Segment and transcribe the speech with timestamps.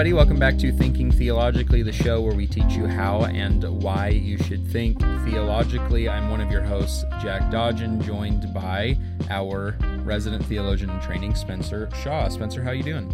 [0.00, 0.16] everybody.
[0.16, 4.38] Welcome back to Thinking Theologically, the show where we teach you how and why you
[4.38, 6.08] should think theologically.
[6.08, 8.96] I'm one of your hosts, Jack Dodgen, joined by
[9.28, 12.30] our resident theologian in training, Spencer Shaw.
[12.30, 13.12] Spencer, how are you doing?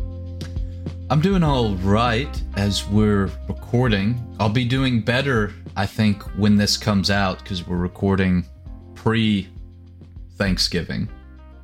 [1.11, 4.24] I'm doing all right as we're recording.
[4.38, 8.45] I'll be doing better, I think, when this comes out because we're recording
[8.95, 9.48] pre
[10.37, 11.09] Thanksgiving.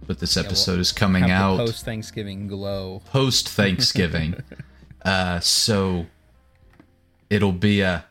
[0.05, 3.03] But this episode we'll is coming out post Thanksgiving glow.
[3.07, 4.35] post Thanksgiving.
[5.05, 6.07] uh, so
[7.31, 8.05] it'll be a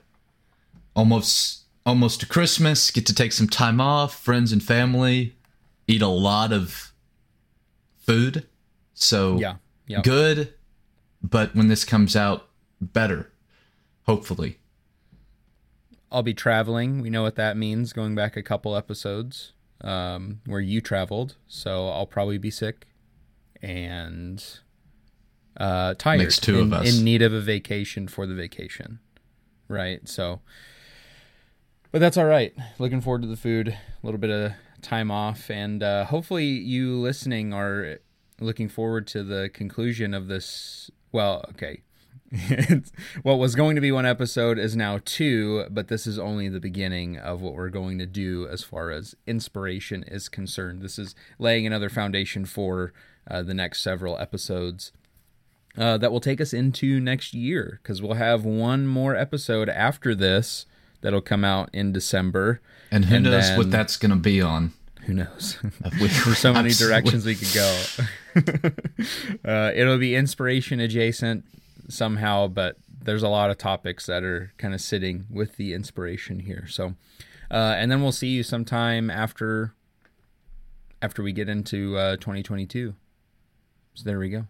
[0.96, 2.92] almost almost to Christmas.
[2.92, 5.36] Get to take some time off, friends and family,
[5.88, 6.94] eat a lot of
[8.00, 8.48] food.
[8.94, 9.56] So Yeah.
[9.88, 10.02] Yeah.
[10.02, 10.54] good,
[11.22, 12.48] but when this comes out,
[12.80, 13.32] better.
[14.04, 14.58] Hopefully.
[16.12, 17.02] I'll be traveling.
[17.02, 17.94] We know what that means.
[17.94, 22.88] Going back a couple episodes um, where you traveled, so I'll probably be sick
[23.62, 24.44] and
[25.58, 26.20] uh, tired.
[26.20, 26.98] Makes two in, of us.
[26.98, 29.00] in need of a vacation for the vacation,
[29.68, 30.08] right?
[30.08, 30.42] So,
[31.92, 32.54] but that's all right.
[32.80, 33.70] Looking forward to the food.
[33.70, 38.00] A little bit of time off, and uh, hopefully you listening are
[38.40, 40.90] looking forward to the conclusion of this.
[41.12, 41.82] Well, okay.
[43.24, 46.62] What was going to be one episode is now two, but this is only the
[46.62, 50.82] beginning of what we're going to do as far as inspiration is concerned.
[50.82, 52.94] This is laying another foundation for
[53.30, 54.94] uh, the next several episodes
[55.78, 60.14] uh, that will take us into next year because we'll have one more episode after
[60.16, 60.66] this
[61.02, 62.62] that'll come out in December.
[62.92, 64.74] And who And knows then- what that's going to be on.
[65.06, 65.58] Who knows?
[66.00, 67.82] There's so many directions we could go.
[69.46, 71.46] uh, it'll be inspiration adjacent
[71.90, 76.40] somehow, but there's a lot of topics that are kind of sitting with the inspiration
[76.42, 76.68] here.
[76.68, 76.94] So,
[77.50, 79.74] uh, and then we'll see you sometime after
[81.02, 82.94] after we get into uh, 2022.
[83.96, 84.46] So there we go.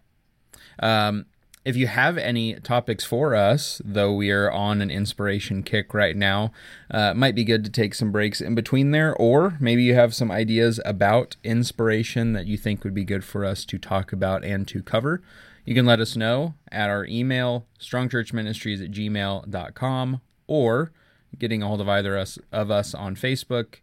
[0.78, 1.26] Um,
[1.64, 6.16] if you have any topics for us, though we are on an inspiration kick right
[6.16, 6.50] now,
[6.90, 10.14] uh, might be good to take some breaks in between there, or maybe you have
[10.14, 14.44] some ideas about inspiration that you think would be good for us to talk about
[14.44, 15.22] and to cover.
[15.64, 20.92] You can let us know at our email, strongchurchministries at gmail.com, or
[21.38, 23.76] getting a hold of either us of us on Facebook,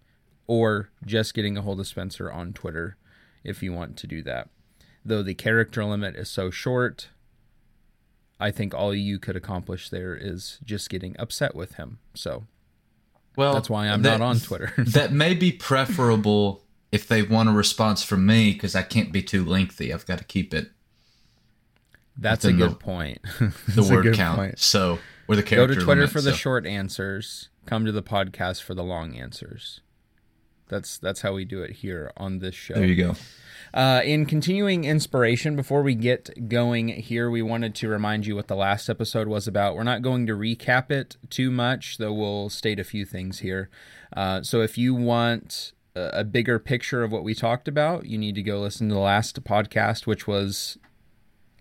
[0.48, 2.98] or just getting a hold of Spencer on Twitter
[3.46, 4.50] if you want to do that.
[5.10, 7.10] Though the character limit is so short,
[8.40, 11.98] I think all you could accomplish there is just getting upset with him.
[12.14, 12.46] So
[13.36, 14.72] Well, that's why I'm that- not on Twitter.
[14.78, 19.22] that may be preferable if they want a response from me because I can't be
[19.24, 19.92] too lengthy.
[19.92, 20.70] I've got to keep it
[22.18, 23.20] That's a good the- point.
[23.68, 24.38] the word count.
[24.38, 24.60] point.
[24.60, 25.74] So or the character.
[25.74, 27.50] Go to Twitter limit, for the so- short answers.
[27.66, 29.82] Come to the podcast for the long answers.
[30.70, 32.76] That's that's how we do it here on this show.
[32.76, 33.16] There you go.
[33.74, 38.48] Uh, in continuing inspiration, before we get going here, we wanted to remind you what
[38.48, 39.76] the last episode was about.
[39.76, 43.70] We're not going to recap it too much, though we'll state a few things here.
[44.16, 48.18] Uh, so if you want a, a bigger picture of what we talked about, you
[48.18, 50.80] need to go listen to the last podcast, which was,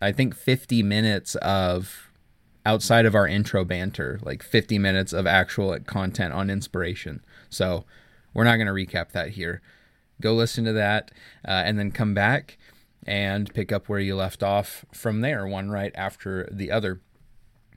[0.00, 2.10] I think, 50 minutes of
[2.64, 7.25] outside of our intro banter, like 50 minutes of actual content on inspiration.
[7.50, 7.84] So
[8.34, 9.61] we're not going to recap that here.
[10.21, 11.11] Go listen to that
[11.47, 12.59] uh, and then come back
[13.06, 17.00] and pick up where you left off from there one right after the other.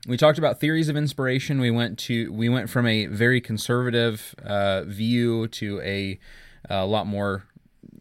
[0.07, 1.61] We talked about theories of inspiration.
[1.61, 6.19] We went to we went from a very conservative uh, view to a,
[6.69, 7.43] a lot more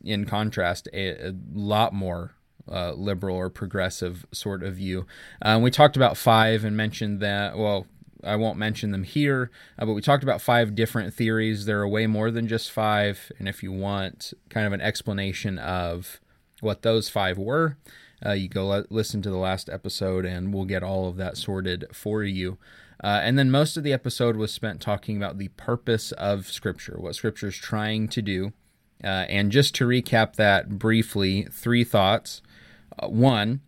[0.03, 2.35] in contrast a, a lot more
[2.71, 5.07] uh, liberal or progressive sort of view.
[5.43, 7.87] Uh, we talked about five and mentioned that well
[8.25, 11.65] I won't mention them here, uh, but we talked about five different theories.
[11.65, 13.33] There are way more than just five.
[13.39, 16.21] And if you want kind of an explanation of
[16.61, 17.77] what those five were,
[18.25, 21.37] uh, you go le- listen to the last episode and we'll get all of that
[21.37, 22.59] sorted for you.
[23.03, 26.97] Uh, and then most of the episode was spent talking about the purpose of Scripture,
[26.99, 28.53] what Scripture is trying to do.
[29.03, 32.43] Uh, and just to recap that briefly, three thoughts.
[32.99, 33.63] Uh, one,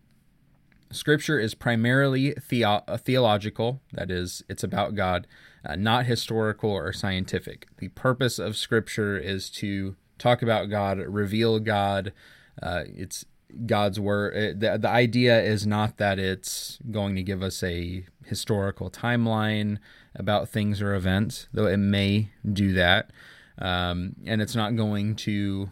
[0.93, 5.27] Scripture is primarily theo- uh, theological, that is, it's about God,
[5.65, 7.67] uh, not historical or scientific.
[7.77, 12.13] The purpose of Scripture is to talk about God, reveal God.
[12.61, 13.25] Uh, it's
[13.65, 14.35] God's word.
[14.35, 19.77] uh, The, the idea is not that it's going to give us a historical timeline
[20.15, 23.11] about things or events, though it may do that.
[23.57, 25.71] Um, and it's not going to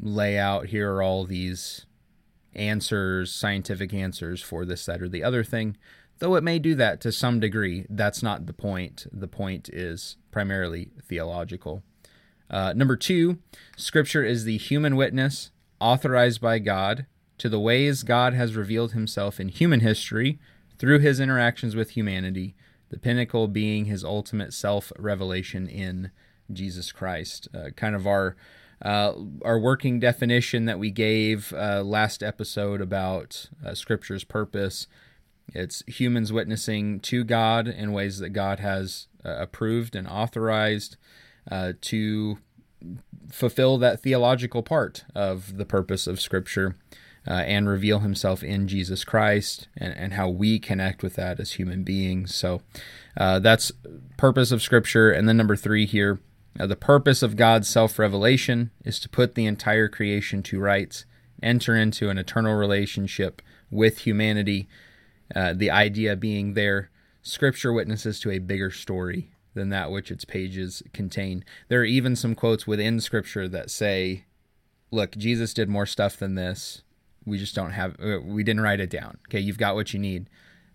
[0.00, 1.84] lay out here are all these
[2.54, 5.76] answers, scientific answers for this, that, or the other thing.
[6.18, 9.06] Though it may do that to some degree, that's not the point.
[9.12, 11.82] The point is primarily theological.
[12.48, 13.38] Uh, number two,
[13.76, 15.50] Scripture is the human witness
[15.80, 17.06] authorized by God
[17.38, 20.38] to the ways God has revealed himself in human history
[20.78, 22.54] through his interactions with humanity,
[22.90, 26.10] the pinnacle being his ultimate self revelation in
[26.52, 27.48] Jesus Christ.
[27.54, 28.36] Uh, kind of our
[28.84, 29.12] uh,
[29.44, 34.88] our working definition that we gave uh, last episode about uh, Scripture's purpose.
[35.54, 40.96] It's humans witnessing to God in ways that God has uh, approved and authorized
[41.50, 42.38] uh, to
[43.30, 46.76] fulfill that theological part of the purpose of Scripture
[47.28, 51.52] uh, and reveal Himself in Jesus Christ and, and how we connect with that as
[51.52, 52.34] human beings.
[52.34, 52.62] So
[53.16, 53.70] that's
[54.16, 55.12] purpose of Scripture.
[55.12, 56.18] And then number three here,
[56.58, 61.04] uh, the purpose of God's self revelation is to put the entire creation to rights,
[61.42, 64.68] enter into an eternal relationship with humanity.
[65.34, 66.90] Uh, the idea being there,
[67.22, 71.44] Scripture witnesses to a bigger story than that which its pages contain.
[71.68, 74.24] There are even some quotes within Scripture that say,
[74.90, 76.82] look, Jesus did more stuff than this.
[77.24, 79.18] We just don't have, uh, we didn't write it down.
[79.28, 80.28] Okay, you've got what you need.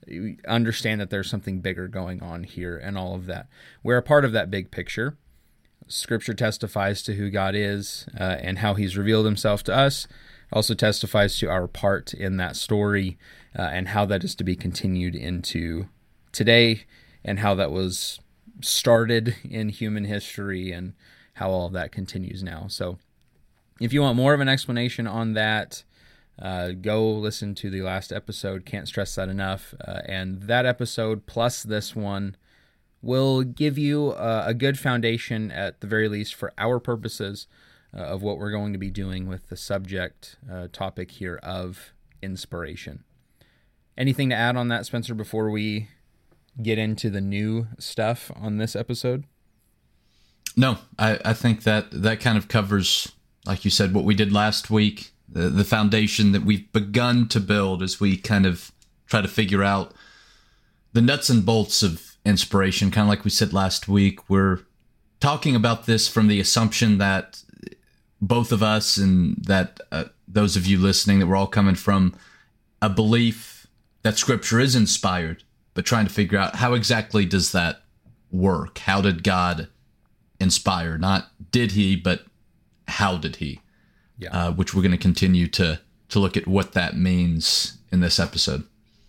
[0.07, 3.47] You understand that there's something bigger going on here and all of that.
[3.83, 5.17] We're a part of that big picture.
[5.87, 10.07] Scripture testifies to who God is uh, and how He's revealed Himself to us.
[10.51, 13.17] Also testifies to our part in that story
[13.57, 15.87] uh, and how that is to be continued into
[16.31, 16.85] today
[17.25, 18.19] and how that was
[18.61, 20.93] started in human history and
[21.33, 22.67] how all of that continues now.
[22.67, 22.97] So,
[23.79, 25.83] if you want more of an explanation on that,
[26.39, 28.65] uh, go listen to the last episode.
[28.65, 29.73] Can't stress that enough.
[29.85, 32.35] Uh, and that episode plus this one
[33.01, 37.47] will give you uh, a good foundation, at the very least, for our purposes
[37.95, 41.93] uh, of what we're going to be doing with the subject uh, topic here of
[42.21, 43.03] inspiration.
[43.97, 45.87] Anything to add on that, Spencer, before we
[46.61, 49.25] get into the new stuff on this episode?
[50.55, 53.11] No, I, I think that that kind of covers,
[53.45, 57.39] like you said, what we did last week, the, the foundation that we've begun to
[57.39, 58.71] build as we kind of
[59.05, 59.93] try to figure out
[60.93, 62.91] the nuts and bolts of inspiration.
[62.91, 64.59] Kind of like we said last week, we're
[65.19, 67.41] talking about this from the assumption that
[68.21, 72.15] both of us and that uh, those of you listening that we're all coming from
[72.81, 73.67] a belief
[74.03, 75.43] that scripture is inspired
[75.77, 77.83] but trying to figure out how exactly does that
[78.31, 78.79] work?
[78.79, 79.67] How did God
[80.39, 80.97] inspire?
[80.97, 82.25] Not did he, but
[82.87, 83.61] how did he?
[84.17, 84.29] Yeah.
[84.31, 85.79] Uh, which we're going to continue to
[86.09, 88.63] to look at what that means in this episode.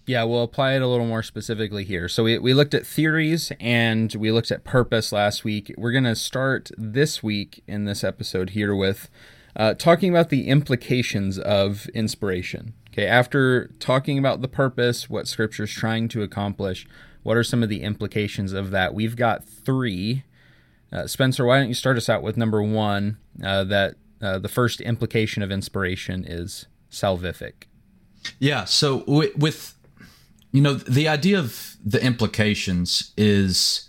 [0.09, 2.09] Yeah, we'll apply it a little more specifically here.
[2.09, 5.75] So we, we looked at theories and we looked at purpose last week.
[5.77, 9.11] We're going to start this week in this episode here with
[9.55, 12.73] uh, talking about the implications of inspiration.
[12.91, 16.87] Okay, after talking about the purpose, what Scripture is trying to accomplish,
[17.23, 18.95] what are some of the implications of that?
[18.95, 20.25] We've got three.
[20.91, 23.19] Uh, Spencer, why don't you start us out with number one?
[23.45, 27.65] Uh, that uh, the first implication of inspiration is salvific.
[28.39, 28.65] Yeah.
[28.65, 29.75] So with, with
[30.53, 33.89] you know the idea of the implications is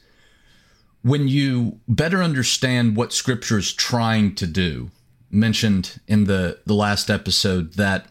[1.02, 4.92] when you better understand what Scripture is trying to do.
[5.32, 8.08] Mentioned in the the last episode that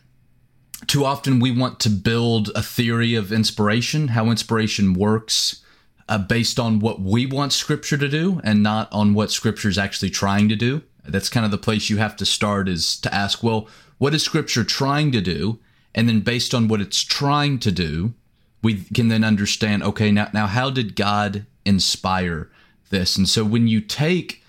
[0.87, 5.65] too often we want to build a theory of inspiration, how inspiration works,
[6.09, 9.79] uh, based on what we want Scripture to do and not on what Scripture is
[9.79, 10.83] actually trying to do.
[11.05, 13.69] That's kind of the place you have to start is to ask, well,
[13.99, 15.59] what is Scripture trying to do?
[15.95, 18.15] And then based on what it's trying to do,
[18.63, 22.51] we can then understand, okay, now, now how did God inspire
[22.91, 23.17] this?
[23.17, 24.43] And so when you take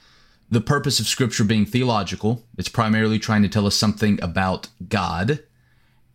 [0.49, 5.39] the purpose of Scripture being theological, it's primarily trying to tell us something about God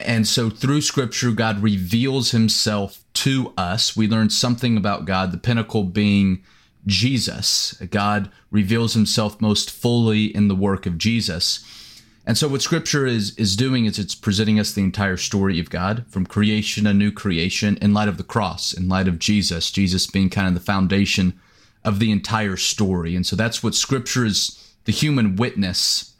[0.00, 3.96] and so through scripture, God reveals himself to us.
[3.96, 6.42] We learn something about God, the pinnacle being
[6.86, 7.74] Jesus.
[7.90, 11.64] God reveals himself most fully in the work of Jesus.
[12.26, 15.71] And so what scripture is is doing is it's presenting us the entire story of
[15.71, 19.71] God from creation a new creation in light of the cross, in light of Jesus,
[19.71, 21.38] Jesus being kind of the foundation
[21.85, 23.14] of the entire story.
[23.14, 26.14] And so that's what scripture is the human witness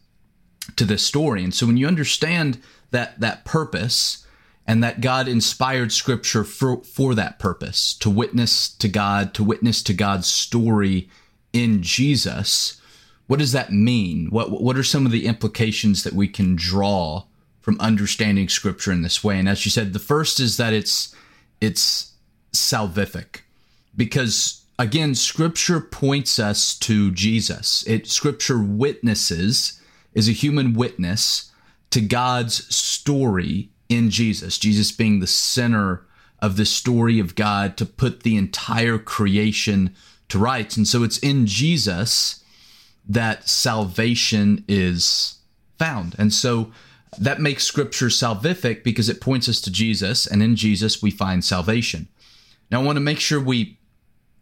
[0.77, 1.43] to this story.
[1.43, 4.27] And so when you understand that that purpose
[4.67, 9.83] and that God inspired scripture for, for that purpose to witness to God, to witness
[9.83, 11.09] to God's story
[11.53, 12.81] in Jesus.
[13.27, 14.29] What does that mean?
[14.31, 17.25] What what are some of the implications that we can draw
[17.61, 19.39] from understanding scripture in this way?
[19.39, 21.15] And as you said, the first is that it's
[21.61, 22.13] it's
[22.53, 23.41] salvific
[23.97, 27.85] because again scripture points us to Jesus.
[27.87, 29.81] It scripture witnesses
[30.13, 31.51] is a human witness
[31.91, 36.07] to God's story in Jesus, Jesus being the center
[36.41, 39.95] of the story of God to put the entire creation
[40.29, 40.77] to rights.
[40.77, 42.43] And so it's in Jesus
[43.09, 45.39] that salvation is
[45.79, 46.15] found.
[46.19, 46.73] And so
[47.19, 51.45] that makes scripture salvific because it points us to Jesus, and in Jesus we find
[51.45, 52.09] salvation.
[52.71, 53.79] Now, I want to make sure we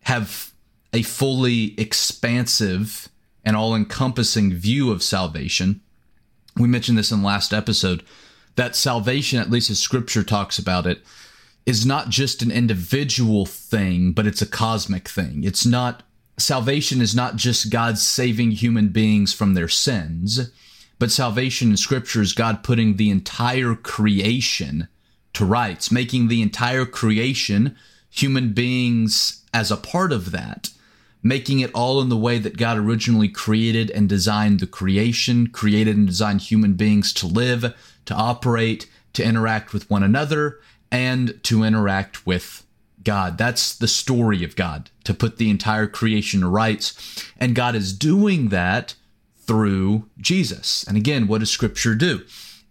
[0.05, 0.53] have
[0.93, 3.09] a fully expansive
[3.45, 5.81] and all encompassing view of salvation.
[6.57, 8.03] We mentioned this in the last episode
[8.57, 11.03] that salvation, at least as scripture talks about it,
[11.65, 15.45] is not just an individual thing, but it's a cosmic thing.
[15.45, 16.03] It's not,
[16.39, 20.51] salvation is not just God saving human beings from their sins,
[20.99, 24.89] but salvation in scripture is God putting the entire creation
[25.35, 27.77] to rights, making the entire creation
[28.11, 30.71] human beings as a part of that,
[31.23, 35.97] making it all in the way that God originally created and designed the creation, created
[35.97, 37.75] and designed human beings to live,
[38.05, 40.61] to operate, to interact with one another,
[40.91, 42.65] and to interact with
[43.05, 43.39] God.
[43.39, 47.25] That's the story of God, to put the entire creation to rights.
[47.39, 48.95] And God is doing that
[49.37, 50.85] through Jesus.
[50.85, 52.23] And again, what does Scripture do?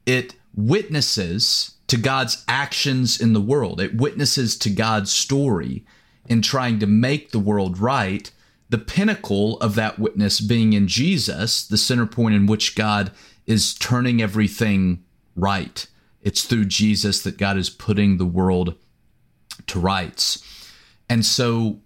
[0.06, 5.86] It witnesses to God's actions in the world, it witnesses to God's story
[6.28, 8.32] in trying to make the world right.
[8.70, 13.12] The pinnacle of that witness being in Jesus, the center point in which God
[13.46, 15.04] is turning everything
[15.36, 15.86] right.
[16.22, 18.76] It's through Jesus that God is putting the world
[19.67, 20.43] to rights.
[21.10, 21.79] And so,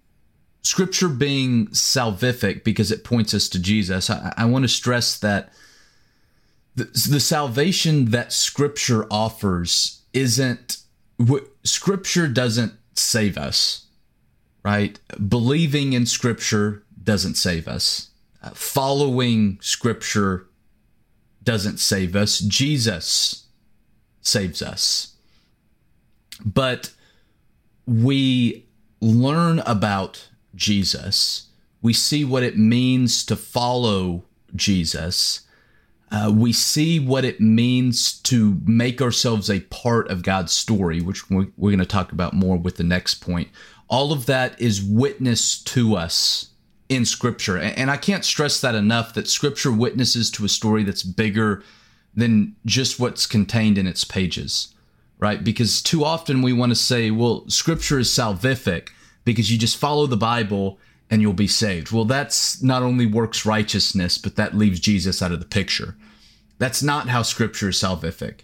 [0.62, 5.51] scripture being salvific because it points us to Jesus, I, I want to stress that
[6.75, 10.77] the, the salvation that scripture offers isn't,
[11.17, 13.86] what scripture doesn't save us,
[14.63, 15.00] right?
[15.27, 18.10] Believing in scripture doesn't save us.
[18.43, 20.48] Uh, following scripture
[21.43, 22.39] doesn't save us.
[22.39, 23.45] Jesus
[24.22, 25.15] saves us.
[26.43, 26.91] But
[27.86, 28.65] we
[29.01, 31.48] learn about Jesus,
[31.82, 34.24] we see what it means to follow
[34.56, 35.42] Jesus.
[36.12, 41.30] Uh, we see what it means to make ourselves a part of God's story, which
[41.30, 43.50] we're, we're going to talk about more with the next point.
[43.88, 46.50] All of that is witness to us
[46.89, 47.58] in Scripture.
[47.58, 51.63] And, and I can't stress that enough that Scripture witnesses to a story that's bigger
[52.15, 54.74] than just what's contained in its pages,
[55.19, 55.43] right?
[55.43, 58.89] Because too often we want to say, well, scripture is salvific
[59.24, 60.79] because you just follow the Bible
[61.10, 61.91] and you'll be saved.
[61.91, 65.95] Well, that's not only works righteousness, but that leaves Jesus out of the picture.
[66.57, 68.41] That's not how scripture is salvific.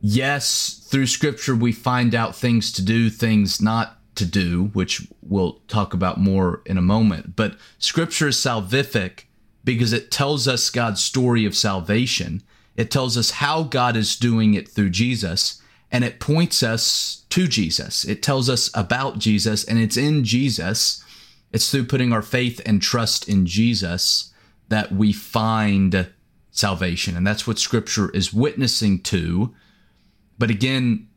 [0.00, 5.60] Yes, through scripture we find out things to do, things not to do, which we'll
[5.68, 7.36] talk about more in a moment.
[7.36, 9.24] But scripture is salvific
[9.64, 12.42] because it tells us God's story of salvation
[12.76, 17.46] it tells us how God is doing it through Jesus, and it points us to
[17.46, 18.04] Jesus.
[18.04, 21.04] It tells us about Jesus, and it's in Jesus.
[21.52, 24.32] It's through putting our faith and trust in Jesus
[24.68, 26.08] that we find
[26.50, 27.16] salvation.
[27.16, 29.54] And that's what Scripture is witnessing to.
[30.38, 31.08] But again,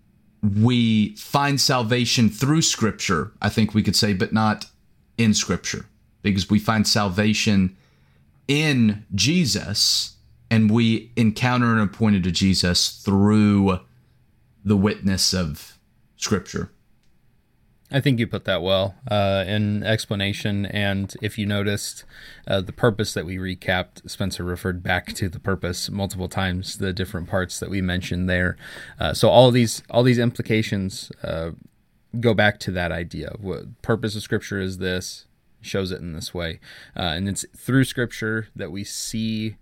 [0.42, 4.68] we find salvation through Scripture, I think we could say, but not
[5.18, 5.86] in Scripture,
[6.22, 7.76] because we find salvation
[8.48, 10.16] in Jesus
[10.50, 13.80] and we encounter and are pointed to Jesus through
[14.64, 15.78] the witness of
[16.16, 16.72] Scripture.
[17.92, 20.66] I think you put that well uh, in explanation.
[20.68, 22.04] And if you noticed,
[22.48, 26.94] uh, the purpose that we recapped, Spencer referred back to the purpose multiple times, the
[26.94, 28.58] different parts that we mentioned there.
[29.00, 31.52] Uh, so all these all these implications uh,
[32.20, 33.34] go back to that idea.
[33.40, 35.26] What purpose of Scripture is this?
[35.62, 36.60] Shows it in this way,
[36.96, 39.58] uh, and it's through Scripture that we see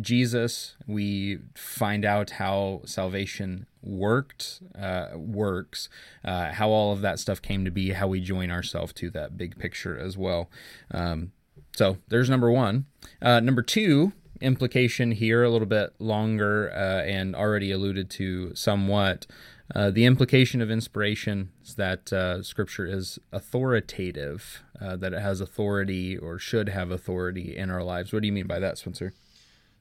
[0.00, 5.88] Jesus, we find out how salvation worked, uh, works,
[6.24, 9.36] uh, how all of that stuff came to be, how we join ourselves to that
[9.36, 10.48] big picture as well.
[10.90, 11.32] Um,
[11.74, 12.86] so there's number one.
[13.20, 19.26] Uh, number two, implication here, a little bit longer uh, and already alluded to somewhat.
[19.74, 26.16] Uh, the implication of inspiration is that uh, Scripture is authoritative, that it has authority
[26.16, 28.12] or should have authority in our lives.
[28.12, 29.12] What do you mean by that, Spencer?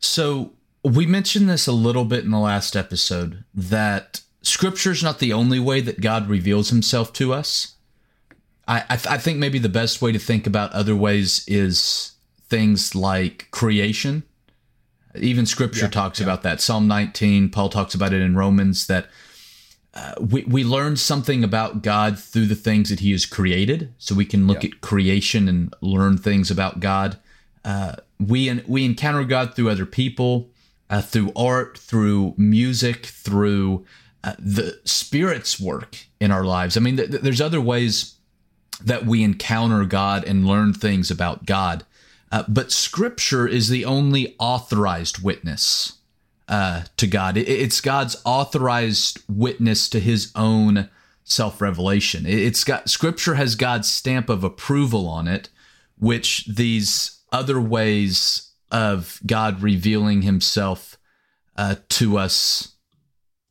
[0.02, 0.54] So
[0.84, 5.34] we mentioned this a little bit in the last episode that scripture is not the
[5.34, 7.76] only way that God reveals himself to us.
[8.68, 12.14] I, I, th- I think maybe the best way to think about other ways is
[12.48, 14.24] things like creation.
[15.16, 16.26] Even scripture yeah, talks yeah.
[16.26, 16.62] about that.
[16.62, 19.08] Psalm 19, Paul talks about it in Romans that
[19.94, 23.94] uh, we, we learn something about God through the things that he has created.
[23.98, 24.70] So we can look yeah.
[24.70, 27.18] at creation and learn things about God.
[27.64, 27.98] Uh,
[28.28, 30.50] we we encounter God through other people,
[30.90, 33.86] uh, through art, through music, through
[34.24, 36.78] uh, the Spirit's work in our lives.
[36.78, 38.16] I mean, th- th- there's other ways
[38.84, 41.86] that we encounter God and learn things about God,
[42.32, 45.94] uh, but Scripture is the only authorized witness
[46.48, 47.38] uh, to God.
[47.38, 50.90] It, it's God's authorized witness to His own
[51.24, 52.26] self revelation.
[52.26, 55.50] It, it's got Scripture has God's stamp of approval on it,
[55.98, 60.98] which these other ways of God revealing Himself
[61.56, 62.76] uh, to us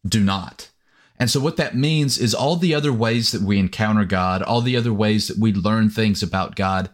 [0.06, 0.70] do not.
[1.18, 4.62] And so, what that means is all the other ways that we encounter God, all
[4.62, 6.88] the other ways that we learn things about God,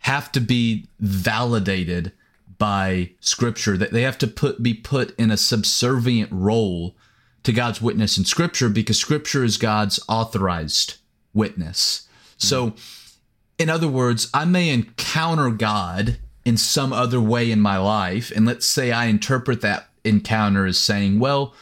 [0.00, 2.12] have to be validated
[2.56, 3.76] by Scripture.
[3.76, 6.96] That they have to put be put in a subservient role
[7.42, 10.98] to God's witness in Scripture because Scripture is God's authorized
[11.32, 12.06] witness.
[12.38, 12.46] Mm-hmm.
[12.46, 12.74] So,
[13.58, 18.46] in other words, I may encounter God in some other way in my life, and
[18.46, 21.54] let's say I interpret that encounter as saying, well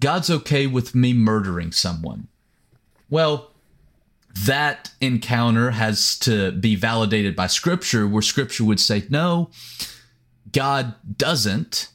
[0.00, 2.28] God's okay with me murdering someone.
[3.08, 3.50] Well,
[4.44, 9.50] that encounter has to be validated by Scripture, where Scripture would say, no,
[10.52, 11.88] God doesn't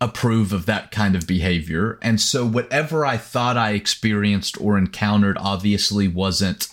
[0.00, 1.98] approve of that kind of behavior.
[2.00, 6.68] And so, whatever I thought I experienced or encountered obviously wasn't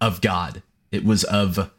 [0.00, 1.70] of God, it was of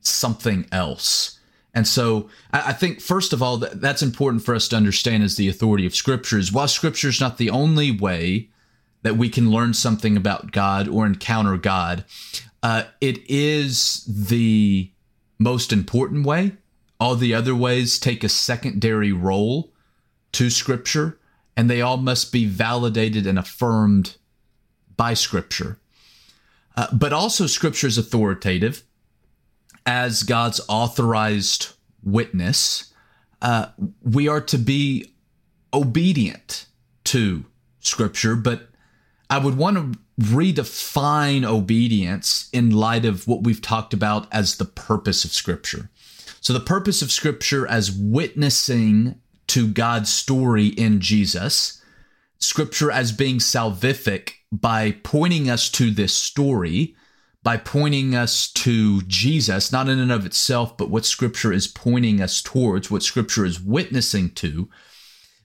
[0.00, 1.38] something else.
[1.72, 5.48] And so I think, first of all, that's important for us to understand is the
[5.48, 8.48] authority of Scripture is while Scripture is not the only way
[9.02, 12.04] that we can learn something about God or encounter God,
[12.62, 14.90] uh, it is the
[15.38, 16.52] most important way.
[16.98, 19.72] All the other ways take a secondary role
[20.32, 21.18] to Scripture,
[21.56, 24.16] and they all must be validated and affirmed
[24.96, 25.78] by Scripture.
[26.76, 28.82] Uh, but also, Scripture is authoritative
[29.86, 31.68] as God's authorized
[32.02, 32.92] witness,
[33.42, 33.66] uh,
[34.02, 35.12] we are to be
[35.72, 36.66] obedient
[37.04, 37.44] to
[37.80, 38.68] Scripture, but
[39.28, 44.64] I would want to redefine obedience in light of what we've talked about as the
[44.64, 45.90] purpose of Scripture.
[46.40, 51.82] So, the purpose of Scripture as witnessing to God's story in Jesus,
[52.38, 56.94] Scripture as being salvific by pointing us to this story
[57.42, 62.20] by pointing us to Jesus, not in and of itself, but what Scripture is pointing
[62.20, 64.68] us towards, what Scripture is witnessing to.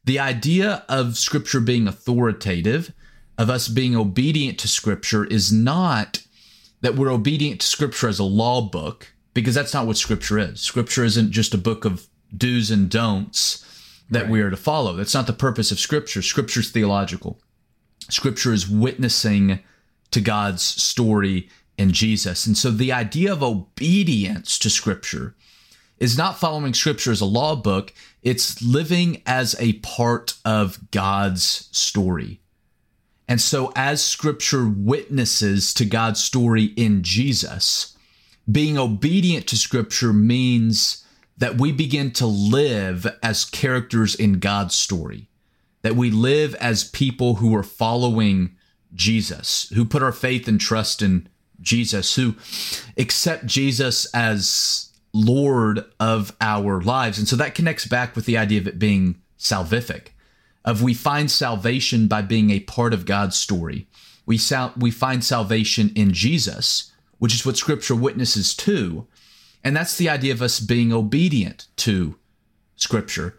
[0.03, 2.93] The idea of Scripture being authoritative,
[3.37, 6.21] of us being obedient to Scripture, is not
[6.81, 10.59] that we're obedient to Scripture as a law book, because that's not what Scripture is.
[10.59, 13.61] Scripture isn't just a book of do's and don'ts
[14.09, 14.31] that right.
[14.31, 14.93] we are to follow.
[14.93, 16.21] That's not the purpose of Scripture.
[16.21, 17.39] Scripture is theological.
[18.09, 19.59] Scripture is witnessing
[20.11, 22.45] to God's story in Jesus.
[22.45, 25.35] And so the idea of obedience to Scripture
[25.97, 31.69] is not following Scripture as a law book, it's living as a part of God's
[31.71, 32.41] story.
[33.27, 37.97] And so, as Scripture witnesses to God's story in Jesus,
[38.51, 41.03] being obedient to Scripture means
[41.37, 45.27] that we begin to live as characters in God's story,
[45.81, 48.55] that we live as people who are following
[48.93, 51.27] Jesus, who put our faith and trust in
[51.61, 52.35] Jesus, who
[52.97, 57.17] accept Jesus as Lord of our lives.
[57.17, 60.07] And so that connects back with the idea of it being salvific,
[60.65, 63.87] of we find salvation by being a part of God's story.
[64.25, 69.07] We, sal- we find salvation in Jesus, which is what Scripture witnesses to.
[69.63, 72.15] And that's the idea of us being obedient to
[72.75, 73.37] Scripture.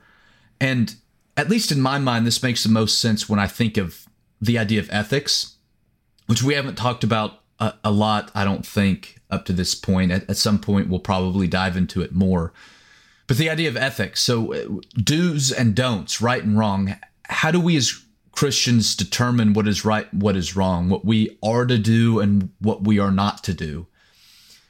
[0.61, 0.95] And
[1.37, 4.07] at least in my mind, this makes the most sense when I think of
[4.41, 5.57] the idea of ethics,
[6.27, 10.13] which we haven't talked about a, a lot, I don't think, up to this point.
[10.13, 12.53] At, at some point, we'll probably dive into it more.
[13.27, 16.97] But the idea of ethics so, uh, do's and don'ts, right and wrong.
[17.25, 18.01] How do we as
[18.33, 22.85] Christians determine what is right, what is wrong, what we are to do, and what
[22.85, 23.87] we are not to do?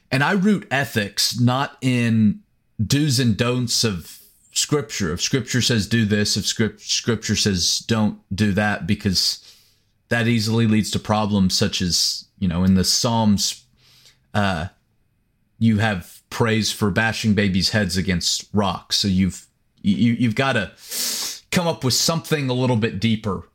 [0.09, 2.41] And I root ethics not in
[2.83, 4.19] do's and don'ts of
[4.53, 5.11] scripture.
[5.11, 9.43] If scripture says do this, if script, scripture says don't do that, because
[10.09, 13.65] that easily leads to problems such as you know, in the Psalms,
[14.33, 14.67] uh,
[15.59, 18.97] you have praise for bashing babies' heads against rocks.
[18.97, 19.47] So you've
[19.81, 20.71] you you've got to
[21.51, 23.47] come up with something a little bit deeper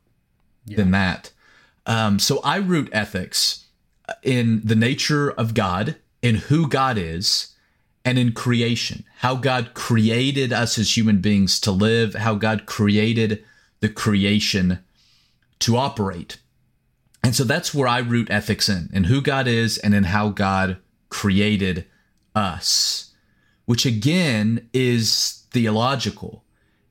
[0.65, 0.77] yeah.
[0.77, 1.31] than that.
[1.85, 3.65] Um, so I root ethics
[4.21, 7.53] in the nature of God, in who God is,
[8.05, 9.05] and in creation.
[9.17, 13.43] How God created us as human beings to live, how God created
[13.79, 14.79] the creation
[15.59, 16.37] to operate.
[17.23, 20.29] And so that's where I root ethics in, in who God is and in how
[20.29, 20.77] God
[21.09, 21.85] created
[22.35, 23.11] us,
[23.65, 26.43] which again is theological.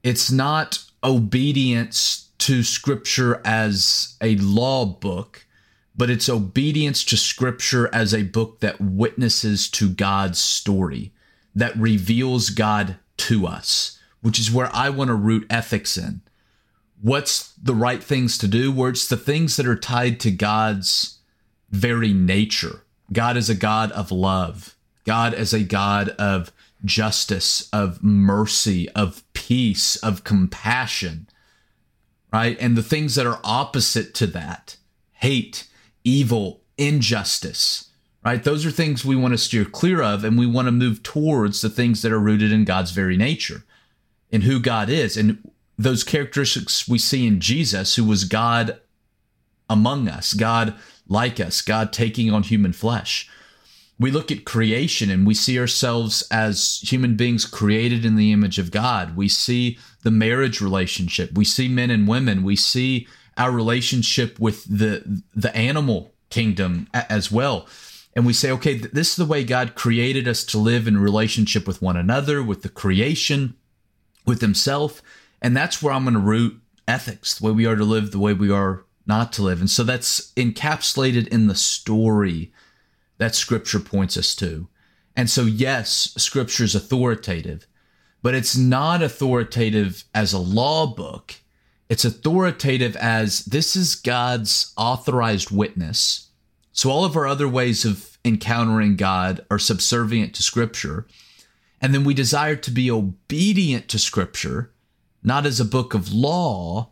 [0.03, 5.47] It's not obedience to scripture as a law book,
[5.95, 11.13] but it's obedience to scripture as a book that witnesses to God's story,
[11.55, 16.23] that reveals God to us, which is where I want to root ethics in.
[17.03, 21.19] What's the right things to do, where it's the things that are tied to God's
[21.71, 22.85] very nature.
[23.13, 24.77] God is a God of love.
[25.05, 26.53] God is a God of
[26.85, 31.29] justice, of mercy, of peace, of compassion,
[32.33, 32.57] right?
[32.61, 34.77] And the things that are opposite to that
[35.13, 35.69] hate,
[36.05, 37.91] evil, injustice,
[38.25, 38.43] right?
[38.43, 41.61] Those are things we want to steer clear of, and we want to move towards
[41.61, 43.65] the things that are rooted in God's very nature,
[44.31, 45.17] in who God is.
[45.17, 48.81] And those characteristics we see in Jesus, who was God
[49.69, 50.75] among us, God
[51.09, 53.29] like us, God taking on human flesh.
[53.99, 58.59] We look at creation and we see ourselves as human beings created in the image
[58.59, 59.17] of God.
[59.17, 61.33] We see the marriage relationship.
[61.33, 62.43] We see men and women.
[62.43, 63.07] We see
[63.37, 67.67] our relationship with the the animal kingdom as well.
[68.15, 71.67] And we say, okay, this is the way God created us to live in relationship
[71.67, 73.55] with one another, with the creation,
[74.27, 75.01] with Himself.
[75.43, 78.19] And that's where I'm going to root ethics, the way we are to live, the
[78.19, 79.61] way we are not to live.
[79.61, 82.53] And so that's encapsulated in the story
[83.19, 84.69] that Scripture points us to.
[85.17, 87.67] And so, yes, Scripture is authoritative,
[88.23, 91.35] but it's not authoritative as a law book.
[91.89, 96.31] It's authoritative as this is God's authorized witness.
[96.73, 101.07] So, all of our other ways of encountering God are subservient to Scripture.
[101.81, 104.72] And then we desire to be obedient to Scripture
[105.23, 106.91] not as a book of law,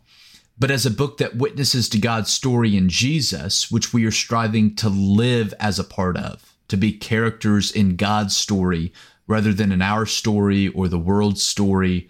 [0.57, 4.75] but as a book that witnesses to God's story in Jesus, which we are striving
[4.75, 8.93] to live as a part of, to be characters in God's story
[9.27, 12.09] rather than in our story or the world's story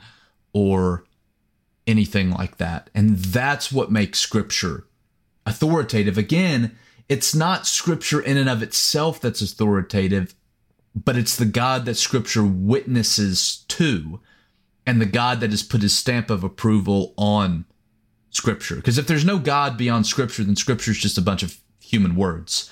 [0.53, 1.05] or
[1.87, 2.89] anything like that.
[2.93, 4.87] And that's what makes scripture
[5.45, 6.17] authoritative.
[6.17, 6.77] Again,
[7.09, 10.35] it's not scripture in and of itself that's authoritative,
[10.95, 14.19] but it's the God that scripture witnesses to
[14.85, 17.65] and the God that has put his stamp of approval on
[18.29, 18.75] Scripture.
[18.75, 22.15] Because if there's no God beyond Scripture, then Scripture is just a bunch of human
[22.15, 22.71] words.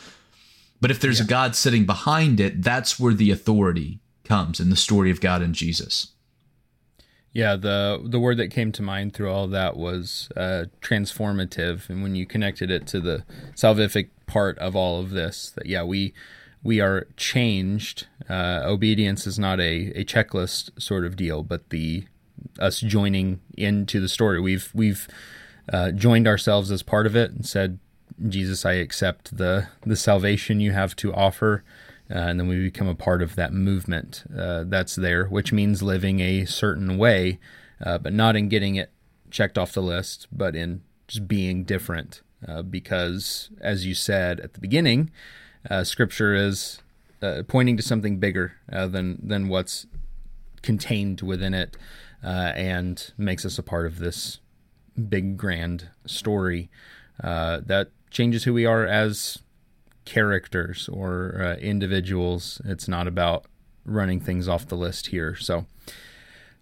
[0.82, 1.26] But if there's yeah.
[1.26, 5.41] a God sitting behind it, that's where the authority comes in the story of God
[5.41, 6.13] and Jesus.
[7.32, 12.02] Yeah, the the word that came to mind through all that was uh, transformative, and
[12.02, 13.24] when you connected it to the
[13.56, 16.13] salvific part of all of this, that yeah, we
[16.63, 18.08] we are changed.
[18.30, 22.06] Uh, obedience is not a, a checklist sort of deal, but the
[22.60, 24.39] us joining into the story.
[24.39, 25.08] We've we've
[25.72, 27.80] uh, joined ourselves as part of it and said,
[28.28, 31.63] Jesus, I accept the the salvation you have to offer,
[32.10, 35.82] uh, and then we become a part of that movement uh, that's there, which means
[35.82, 37.39] living a certain way,
[37.84, 38.91] uh, but not in getting it
[39.32, 42.22] checked off the list, but in just being different.
[42.48, 45.12] Uh, because, as you said at the beginning,
[45.69, 46.82] uh, scripture is
[47.22, 49.88] uh, pointing to something bigger uh, than than what's
[50.62, 51.76] contained within it,
[52.24, 54.39] uh, and makes us a part of this
[55.10, 56.69] big grand story
[57.24, 59.39] uh, that changes who we are as
[60.06, 62.62] characters or uh, individuals.
[62.65, 63.45] It's not about
[63.86, 65.36] running things off the list here.
[65.36, 65.65] So,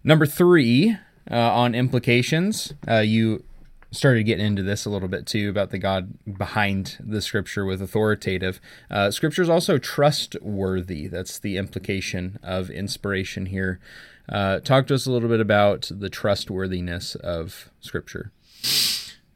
[0.02, 0.96] number three
[1.30, 3.44] on implications, you
[3.90, 7.80] started getting into this a little bit too about the God behind the scripture with
[7.80, 8.60] authoritative.
[8.90, 11.06] Uh, scripture is also trustworthy.
[11.06, 13.80] That's the implication of inspiration here.
[14.28, 18.30] Uh, talk to us a little bit about the trustworthiness of scripture.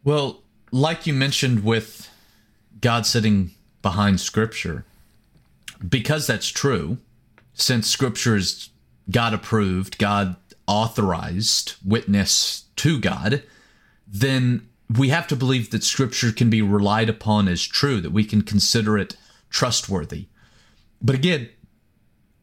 [0.04, 2.10] Well, like you mentioned with
[2.80, 4.84] God sitting behind scripture,
[5.88, 6.98] because that's true,
[7.54, 8.68] since scripture is
[9.10, 10.36] God approved, God
[10.66, 13.42] authorized witness to God
[14.12, 18.24] then we have to believe that scripture can be relied upon as true, that we
[18.24, 19.16] can consider it
[19.48, 20.26] trustworthy.
[21.00, 21.48] But again,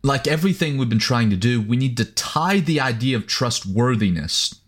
[0.02, 4.60] like everything we've been trying to do, we need to tie the idea of trustworthiness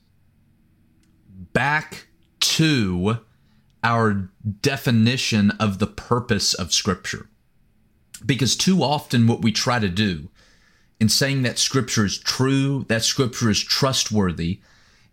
[1.54, 2.08] back
[2.40, 3.18] to
[3.84, 4.30] our
[4.62, 7.30] definition of the purpose of Scripture.
[8.26, 10.30] Because too often, what we try to do
[11.00, 14.60] in saying that Scripture is true, that Scripture is trustworthy,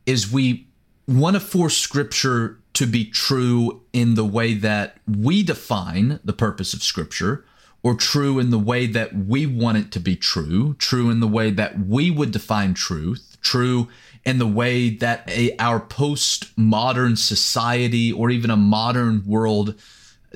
[0.04, 0.67] is we
[1.08, 6.74] want to force scripture to be true in the way that we define the purpose
[6.74, 7.44] of scripture
[7.82, 11.28] or true in the way that we want it to be true, true in the
[11.28, 13.88] way that we would define truth, true
[14.24, 19.74] in the way that a, our post-modern society or even a modern world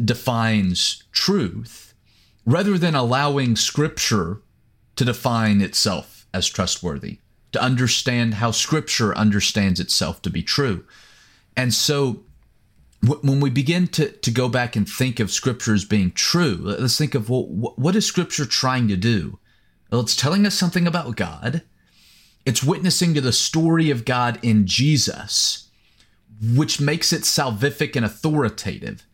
[0.02, 1.92] defines truth,
[2.46, 4.40] rather than allowing scripture
[4.96, 7.18] to define itself as trustworthy
[7.52, 10.84] to understand how scripture understands itself to be true.
[11.56, 12.22] And so
[13.02, 16.96] when we begin to, to go back and think of scripture as being true, let's
[16.96, 19.38] think of well, what is scripture trying to do?
[19.90, 21.62] Well, it's telling us something about God.
[22.46, 25.68] It's witnessing to the story of God in Jesus,
[26.54, 29.04] which makes it salvific and authoritative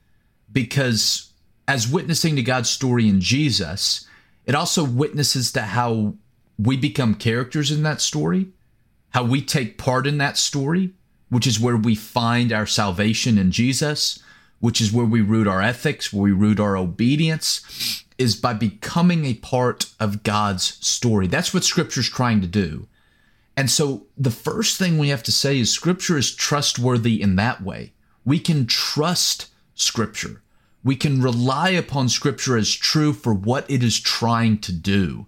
[0.53, 1.33] because
[1.67, 4.07] as witnessing to God's story in Jesus,
[4.47, 6.15] it also witnesses to how
[6.59, 8.49] we become characters in that story,
[9.11, 10.91] how we take part in that story,
[11.31, 14.19] which is where we find our salvation in Jesus,
[14.61, 19.25] which is where we root our ethics, where we root our obedience, is by becoming
[19.25, 21.29] a part of God's story.
[21.29, 22.89] That's what Scripture's trying to do.
[23.57, 27.63] And so the first thing we have to say is Scripture is trustworthy in that
[27.63, 27.93] way.
[28.25, 30.43] We can trust Scripture.
[30.83, 35.27] We can rely upon Scripture as true for what it is trying to do.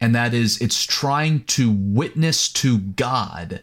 [0.00, 3.62] And that is, it's trying to witness to God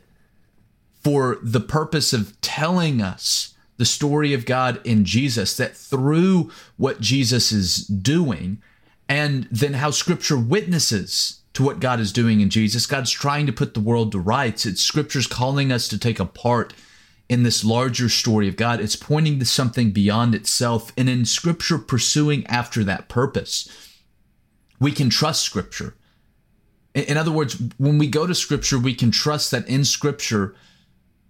[1.03, 7.01] for the purpose of telling us the story of God in Jesus, that through what
[7.01, 8.61] Jesus is doing,
[9.09, 12.85] and then how Scripture witnesses to what God is doing in Jesus.
[12.85, 14.65] God's trying to put the world to rights.
[14.65, 16.73] It's Scripture's calling us to take a part
[17.29, 18.79] in this larger story of God.
[18.79, 23.69] It's pointing to something beyond itself, and in Scripture pursuing after that purpose.
[24.79, 25.95] We can trust Scripture.
[26.93, 30.55] In other words, when we go to Scripture, we can trust that in Scripture,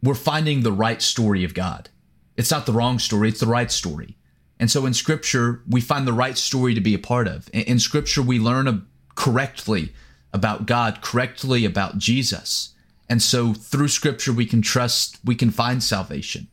[0.02, 1.90] we're finding the right story of God.
[2.36, 4.18] It's not the wrong story, it's the right story.
[4.60, 7.50] And so in Scripture, we find the right story to be a part of.
[7.54, 9.94] In Scripture, we learn correctly
[10.34, 12.74] about God, correctly about Jesus.
[13.10, 16.48] And so through Scripture, we can trust, we can find salvation.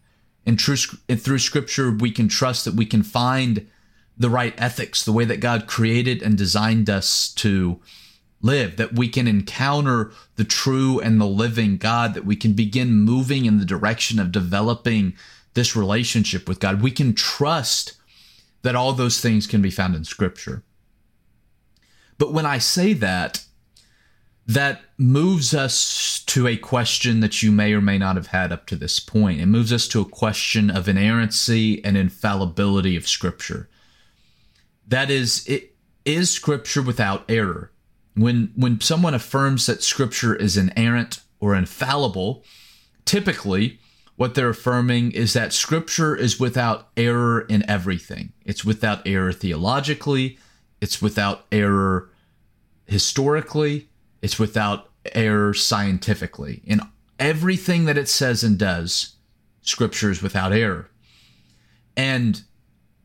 [0.47, 3.69] And, through Scripture, we can trust that we can find
[4.17, 7.81] the right ethics, the way that God created and designed us to
[8.43, 12.93] live, that we can encounter the true and the living God, that we can begin
[12.93, 15.15] moving in the direction of developing
[15.55, 16.83] this relationship with God.
[16.83, 17.95] We can trust
[18.63, 20.63] that all those things can be found in Scripture.
[22.19, 23.45] But when I say that,
[24.47, 28.67] that moves us to a question that you may or may not have had up
[28.67, 29.41] to this point.
[29.41, 33.69] It moves us to a question of inerrancy and infallibility of Scripture.
[34.89, 37.70] That is, it is Scripture without error.
[38.15, 42.45] When when someone affirms that scripture is inerrant or infallible,
[43.05, 43.79] typically
[44.17, 48.33] what they're affirming is that scripture is without error in everything.
[48.45, 50.39] It's without error theologically,
[50.81, 52.11] it's without error
[52.85, 53.89] historically,
[54.21, 56.61] it's without error scientifically.
[56.65, 56.83] In
[57.19, 59.15] everything that it says and does,
[59.63, 60.91] scripture is without error.
[61.97, 62.43] And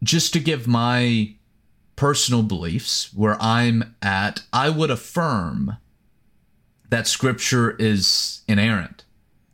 [0.04, 1.36] just to give my
[1.96, 5.78] personal beliefs, where I'm at, I would affirm
[6.90, 9.04] that scripture is inerrant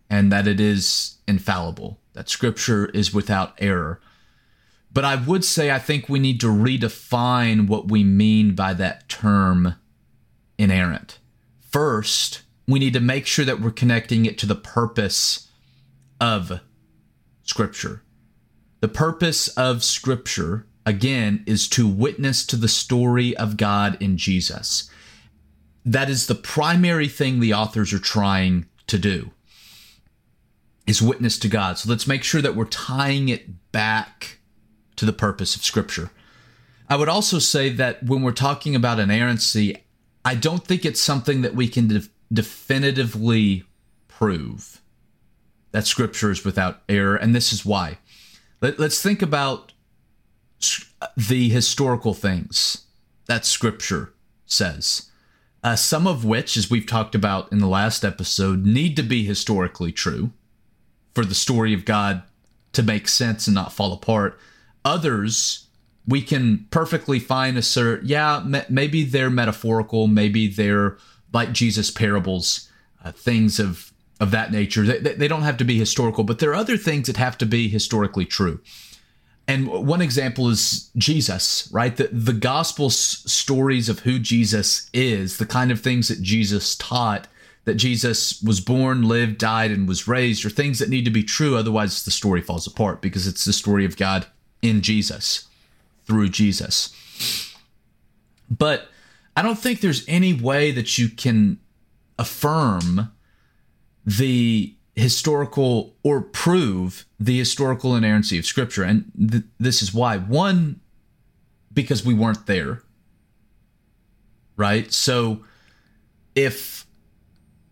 [0.10, 4.02] and that it is infallible, that scripture is without error.
[4.92, 9.08] But I would say I think we need to redefine what we mean by that
[9.08, 9.76] term
[10.58, 11.20] inerrant.
[11.62, 15.48] First, we need to make sure that we're connecting it to the purpose
[16.20, 16.60] of
[17.44, 18.04] scripture.
[18.82, 24.90] The purpose of scripture again, is to witness to the story of God in Jesus.
[25.86, 29.32] That is the primary thing the authors are trying to do
[30.88, 31.78] is witness to God.
[31.78, 34.40] So let's make sure that we're tying it back
[34.96, 36.12] to the purpose of scripture.
[36.90, 39.86] I would also say that when we're talking about inerrancy,
[40.26, 43.64] I don't think it's something that we can de- definitively
[44.08, 44.82] prove
[45.72, 47.16] that scripture is without error.
[47.16, 47.98] And this is why.
[48.62, 49.74] Let, us think about
[51.16, 52.86] the historical things
[53.28, 54.14] that scripture
[54.46, 55.10] says.
[55.64, 59.24] Uh, some of which, as we've talked about in the last episode, need to be
[59.24, 60.32] historically true
[61.14, 62.24] for the story of God
[62.74, 64.40] to make sense and not fall apart.
[64.84, 65.68] Others,
[66.08, 70.98] we can perfectly fine assert, yeah, maybe they're metaphorical, maybe they're
[71.32, 72.70] like Jesus' parables,
[73.04, 74.84] uh, things of of that nature.
[74.84, 77.46] They, they don't have to be historical, but there are other things that have to
[77.46, 78.60] be historically true.
[79.52, 81.98] And one example is Jesus, right?
[81.98, 86.74] The, the gospel s- stories of who Jesus is, the kind of things that Jesus
[86.78, 87.28] taught,
[87.66, 91.22] that Jesus was born, lived, died, and was raised, are things that need to be
[91.22, 91.58] true.
[91.58, 94.26] Otherwise, the story falls apart because it's the story of God
[94.62, 95.50] in Jesus,
[96.06, 96.96] through Jesus.
[98.50, 98.88] But
[99.36, 101.60] I don't think there's any way that you can
[102.18, 103.12] affirm
[104.06, 108.84] the historical or prove the historical inerrancy of scripture.
[108.84, 110.18] And th- this is why.
[110.18, 110.82] One
[111.74, 112.84] because we weren't there.
[114.58, 114.92] Right?
[114.92, 115.44] So
[116.36, 116.86] if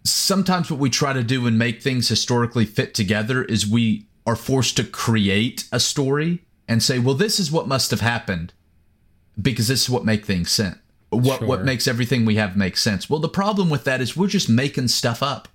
[0.03, 4.35] sometimes what we try to do and make things historically fit together is we are
[4.35, 8.53] forced to create a story and say well this is what must have happened
[9.41, 10.77] because this is what make things sense.
[11.09, 11.47] What sure.
[11.47, 13.09] what makes everything we have make sense.
[13.09, 15.47] Well the problem with that is we're just making stuff up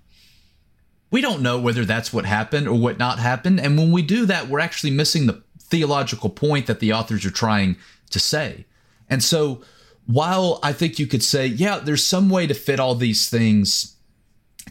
[1.11, 3.59] we don't know whether that's what happened or what not happened.
[3.59, 7.31] And when we do that, we're actually missing the theological point that the authors are
[7.31, 7.77] trying
[8.09, 8.65] to say.
[9.09, 9.61] And so,
[10.07, 13.95] while I think you could say, yeah, there's some way to fit all these things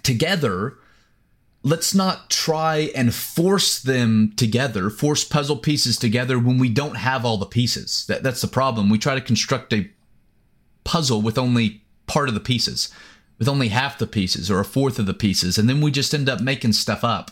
[0.02, 0.78] together,
[1.64, 7.24] let's not try and force them together, force puzzle pieces together when we don't have
[7.24, 8.04] all the pieces.
[8.06, 8.90] That, that's the problem.
[8.90, 9.90] We try to construct a
[10.84, 12.90] puzzle with only part of the pieces,
[13.38, 16.14] with only half the pieces or a fourth of the pieces, and then we just
[16.14, 17.30] end up making stuff up,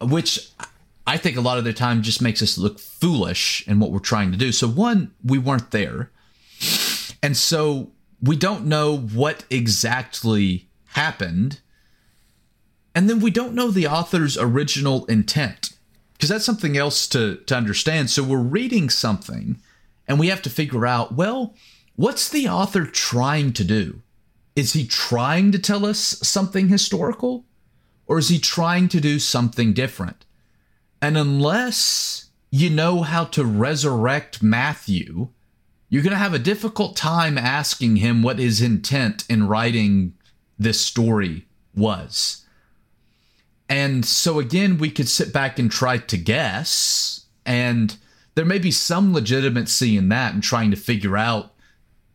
[0.00, 0.50] which
[1.06, 3.98] I think a lot of the time just makes us look foolish in what we're
[3.98, 4.52] trying to do.
[4.52, 6.10] So, one, we weren't there.
[7.22, 11.60] And so we don't know what exactly happened
[12.94, 15.72] and then we don't know the author's original intent
[16.12, 18.10] because that's something else to, to understand.
[18.10, 19.60] So we're reading something
[20.08, 21.54] and we have to figure out well,
[21.96, 24.02] what's the author trying to do?
[24.60, 27.46] Is he trying to tell us something historical
[28.06, 30.26] or is he trying to do something different?
[31.00, 35.28] And unless you know how to resurrect Matthew,
[35.88, 40.12] you're going to have a difficult time asking him what his intent in writing
[40.58, 42.44] this story was.
[43.66, 47.96] And so again, we could sit back and try to guess, and
[48.34, 51.54] there may be some legitimacy in that and trying to figure out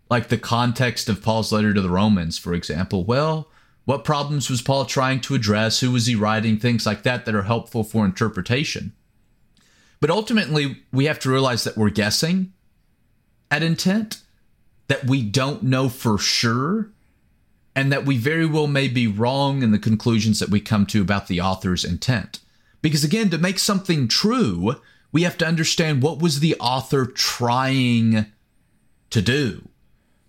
[0.10, 3.04] like the context of Paul's letter to the Romans, for example.
[3.04, 3.50] Well,
[3.86, 5.80] what problems was Paul trying to address?
[5.80, 6.58] Who was he writing?
[6.58, 8.94] Things like that that are helpful for interpretation.
[10.00, 12.54] But ultimately, we have to realize that we're guessing
[13.50, 14.22] at intent,
[14.88, 16.92] that we don't know for sure,
[17.76, 21.02] and that we very well may be wrong in the conclusions that we come to
[21.02, 22.40] about the author's intent.
[22.82, 24.76] Because again, to make something true,
[25.12, 28.28] we have to understand what was the author trying
[29.10, 29.68] to do.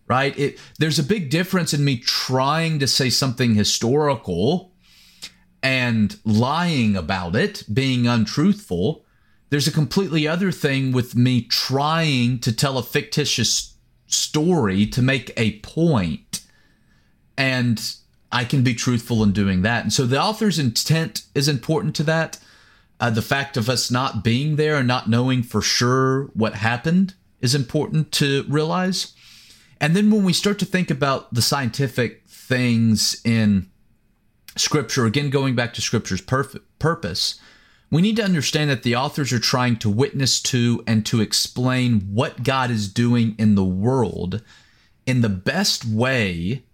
[0.08, 0.38] Right?
[0.38, 4.72] It, there's a big difference in me trying to say something historical
[5.62, 9.04] and lying about it, being untruthful.
[9.50, 13.74] There's a completely other thing with me trying to tell a fictitious
[14.06, 16.42] story to make a point
[17.36, 17.96] and
[18.32, 19.82] I can be truthful in doing that.
[19.82, 22.38] And so the author's intent is important to that.
[22.98, 27.14] Uh, the fact of us not being there and not knowing for sure what happened
[27.40, 29.14] is important to realize.
[29.80, 33.70] And then when we start to think about the scientific things in
[34.56, 37.38] Scripture, again, going back to Scripture's perf- purpose,
[37.90, 42.00] we need to understand that the authors are trying to witness to and to explain
[42.12, 44.42] what God is doing in the world
[45.06, 46.64] in the best way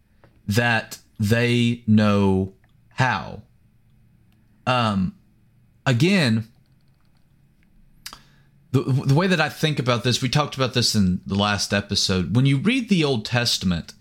[0.47, 2.55] that they know
[2.95, 3.43] how.
[4.67, 5.15] Um,
[5.85, 6.49] again,
[8.73, 11.73] the, the way that I think about this, we talked about this in the last
[11.73, 12.35] episode.
[12.35, 13.93] When you read the Old Testament,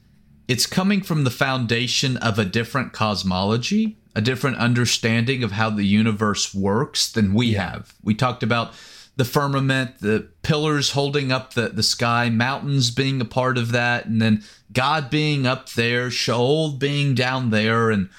[0.47, 5.85] it's coming from the foundation of a different cosmology, a different understanding of how the
[5.85, 7.93] universe works than we have.
[8.03, 8.73] We talked about
[9.17, 14.05] the firmament, the pillars holding up the, the sky, mountains being a part of that,
[14.05, 18.09] and then God being up there, Sheol being down there, and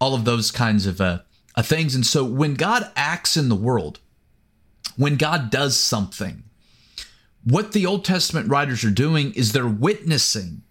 [0.00, 1.20] all of those kinds of uh,
[1.54, 1.94] uh, things.
[1.94, 4.00] And so when God acts in the world,
[4.96, 6.42] when God does something,
[7.44, 10.62] what the Old Testament writers are doing is they're witnessing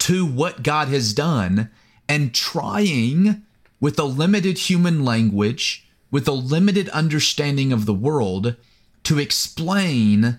[0.00, 1.70] to what God has done
[2.08, 3.42] and trying
[3.80, 8.56] with a limited human language, with a limited understanding of the world,
[9.04, 10.38] to explain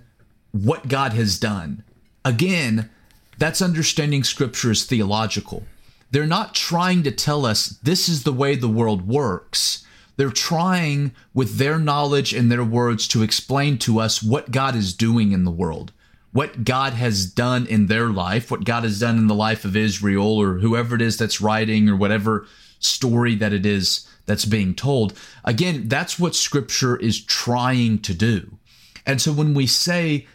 [0.52, 1.84] what God has done.
[2.25, 2.89] Again,
[3.38, 5.63] that's understanding scripture as theological.
[6.12, 9.86] They're not trying to tell us this is the way the world works.
[10.19, 14.93] They're trying, with their knowledge and their words, to explain to us what God is
[14.93, 15.93] doing in the world,
[16.34, 19.77] what God has done in their life, what God has done in the life of
[19.77, 22.45] Israel or whoever it is that's writing or whatever
[22.79, 25.17] story that it is that's being told.
[25.45, 28.58] Again, that's what scripture is trying to do.
[29.06, 30.27] And so when we say,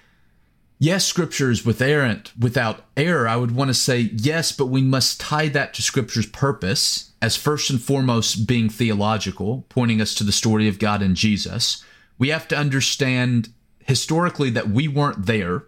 [0.79, 4.83] yes, scripture is with errant, without error, I would want to say yes, but we
[4.83, 10.25] must tie that to scripture's purpose as first and foremost being theological, pointing us to
[10.25, 11.83] the story of God and Jesus.
[12.19, 13.49] We have to understand
[13.79, 15.65] historically that we weren't there.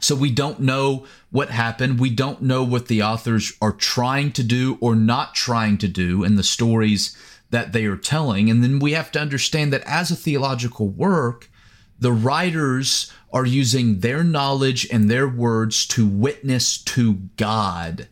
[0.00, 1.98] So we don't know what happened.
[1.98, 6.22] We don't know what the authors are trying to do or not trying to do
[6.22, 7.16] in the stories
[7.50, 8.48] that they are telling.
[8.48, 11.50] And then we have to understand that as a theological work,
[11.98, 18.08] the writers are using their knowledge and their words to witness to God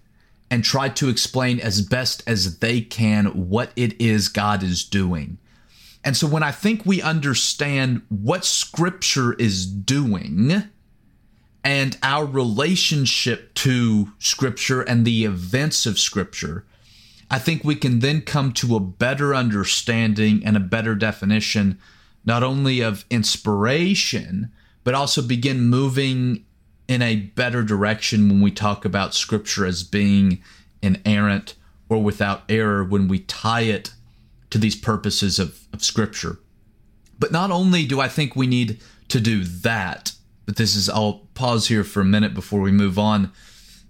[0.51, 5.39] and try to explain as best as they can what it is God is doing.
[6.05, 10.63] And so when I think we understand what scripture is doing
[11.65, 16.65] and our relationship to scripture and the events of scripture,
[17.29, 21.81] I think we can then come to a better understanding and a better definition,
[22.27, 24.53] not only of inspiration,
[24.85, 26.45] but also begin moving
[26.89, 30.43] in a better direction when we talk about scripture as being
[30.83, 31.55] inerrant
[31.89, 33.93] or without error when we tie it
[34.51, 36.39] to these purposes of, of scripture.
[37.19, 40.13] But not only do I think we need to do that,
[40.45, 43.33] but this is, I'll pause here for a minute before we move on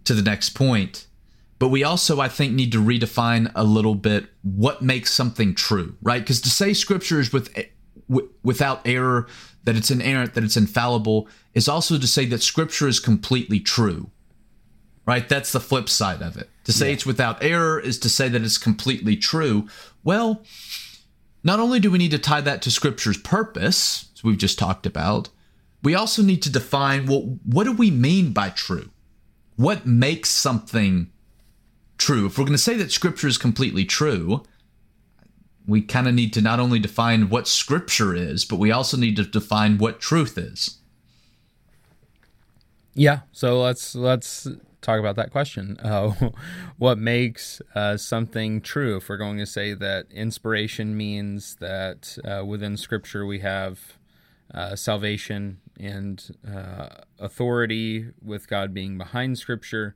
[0.04, 1.06] to the next point.
[1.58, 5.96] But we also, I think, need to redefine a little bit what makes something true,
[6.02, 6.20] right?
[6.20, 7.50] Because to say scripture is with,
[8.08, 9.26] without error,
[9.64, 14.10] that it's inerrant, that it's infallible, is also to say that scripture is completely true,
[15.06, 15.28] right?
[15.28, 16.48] That's the flip side of it.
[16.64, 16.94] To say yeah.
[16.94, 19.68] it's without error is to say that it's completely true.
[20.04, 20.42] Well,
[21.42, 24.86] not only do we need to tie that to scripture's purpose, as we've just talked
[24.86, 25.28] about,
[25.82, 28.90] we also need to define well, what do we mean by true?
[29.56, 31.10] What makes something
[31.98, 32.26] true?
[32.26, 34.42] If we're going to say that scripture is completely true,
[35.66, 39.16] we kind of need to not only define what scripture is, but we also need
[39.16, 40.78] to define what truth is.
[42.94, 44.48] Yeah, so let's let's
[44.80, 45.78] talk about that question.
[45.86, 46.30] Uh,
[46.78, 48.96] what makes uh, something true?
[48.96, 53.98] If we're going to say that inspiration means that uh, within Scripture we have
[54.54, 56.88] uh, salvation and uh,
[57.18, 59.94] authority, with God being behind Scripture,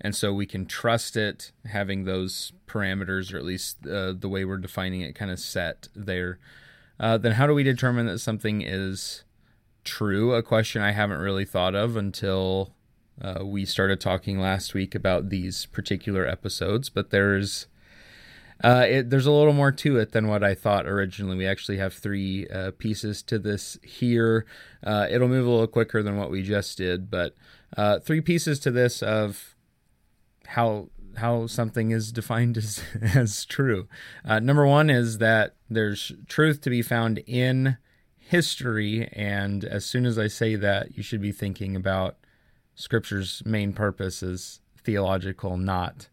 [0.00, 4.44] and so we can trust it, having those parameters, or at least uh, the way
[4.44, 6.38] we're defining it, kind of set there.
[6.98, 9.24] then, how do we determine that something is
[9.84, 10.34] true?
[10.34, 12.74] A question I haven't really thought of until
[13.20, 17.66] uh, we started talking last week about these particular episodes, but there's
[18.62, 21.36] uh, it, there's a little more to it than what I thought originally.
[21.36, 24.46] We actually have three uh, pieces to this here.
[24.82, 27.34] Uh, it'll move a little quicker than what we just did, but
[27.76, 29.54] uh, three pieces to this of
[30.48, 33.88] how how something is defined as as true.
[34.24, 37.76] Uh, number one is that there's truth to be found in
[38.18, 42.16] history, and as soon as I say that, you should be thinking about
[42.74, 46.08] Scripture's main purpose is theological, not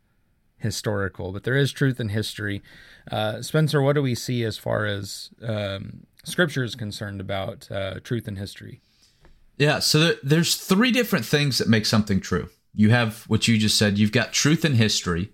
[0.57, 1.31] historical.
[1.31, 2.63] But there is truth in history.
[3.11, 7.99] Uh, Spencer, what do we see as far as um, Scripture is concerned about uh,
[8.03, 8.81] truth in history?
[9.57, 12.49] Yeah, so there, there's three different things that make something true.
[12.75, 13.97] You have what you just said.
[13.97, 15.31] You've got truth in history,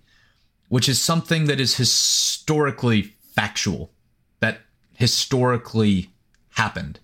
[0.69, 3.91] which is something that is historically factual,
[4.39, 4.59] that
[4.95, 6.09] historically
[6.51, 6.99] happened.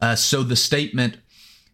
[0.00, 1.16] Uh, so the statement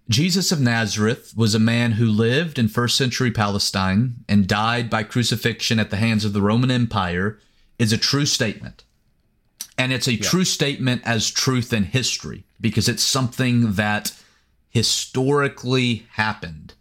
[0.08, 5.04] Jesus of Nazareth was a man who lived in first century Palestine and died by
[5.04, 7.38] crucifixion at the hands of the Roman Empire
[7.78, 8.84] is a true statement.
[9.78, 10.22] And it's a yeah.
[10.22, 14.12] true statement as truth in history because it's something that
[14.70, 16.74] historically happened.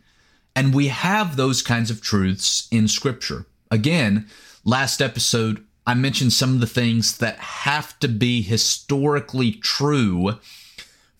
[0.55, 3.45] And we have those kinds of truths in scripture.
[3.69, 4.27] Again,
[4.65, 10.37] last episode, I mentioned some of the things that have to be historically true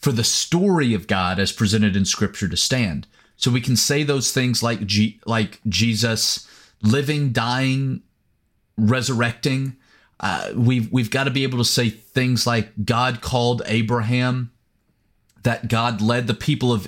[0.02, 3.08] for the story of God as presented in Scripture to stand.
[3.38, 6.48] So we can say those things like G- like Jesus
[6.82, 8.02] living, dying,
[8.78, 9.78] resurrecting.
[10.20, 14.52] Uh, we've we've got to be able to say things like God called Abraham,
[15.44, 16.88] that God led the people of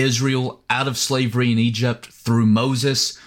[0.00, 3.18] Israel out of slavery in Egypt through Moses.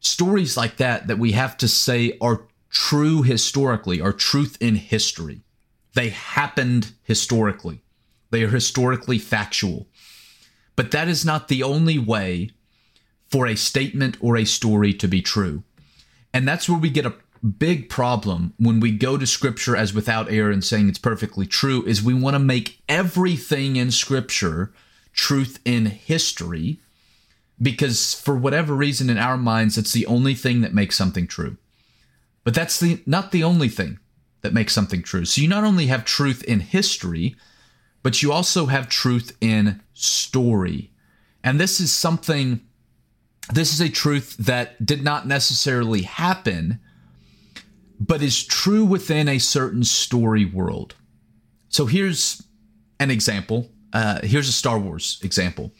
[0.00, 5.42] Stories like that that we have to say are true historically, are truth in history.
[5.94, 7.82] They happened historically.
[8.30, 9.86] They are historically factual.
[10.76, 12.50] But that is not the only way
[13.28, 15.62] for a statement or a story to be true.
[16.32, 17.14] And that's where we get a
[17.44, 21.84] big problem when we go to scripture as without error and saying it's perfectly true
[21.84, 24.72] is we want to make everything in scripture
[25.14, 26.80] truth in history
[27.62, 31.56] because for whatever reason in our minds it's the only thing that makes something true.
[32.42, 33.98] But that's the not the only thing
[34.42, 35.24] that makes something true.
[35.24, 37.36] So you not only have truth in history,
[38.02, 40.90] but you also have truth in story.
[41.42, 42.60] And this is something,
[43.52, 46.78] this is a truth that did not necessarily happen,
[47.98, 50.94] but is true within a certain story world.
[51.70, 52.42] So here's
[53.00, 53.70] an example.
[53.94, 55.72] Uh, here's a Star Wars example.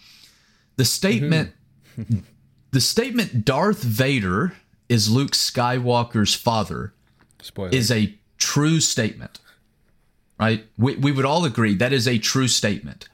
[0.76, 1.52] The statement,
[1.98, 2.20] mm-hmm.
[2.70, 4.54] the statement Darth Vader
[4.88, 6.94] is Luke Skywalker's father
[7.42, 7.70] Spoiler.
[7.70, 9.40] is a true statement
[10.38, 10.66] right?
[10.76, 13.08] We, we would all agree that is a true statement.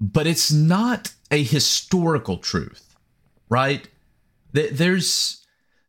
[0.00, 2.96] But it's not a historical truth,
[3.48, 3.88] right?
[4.52, 5.44] There's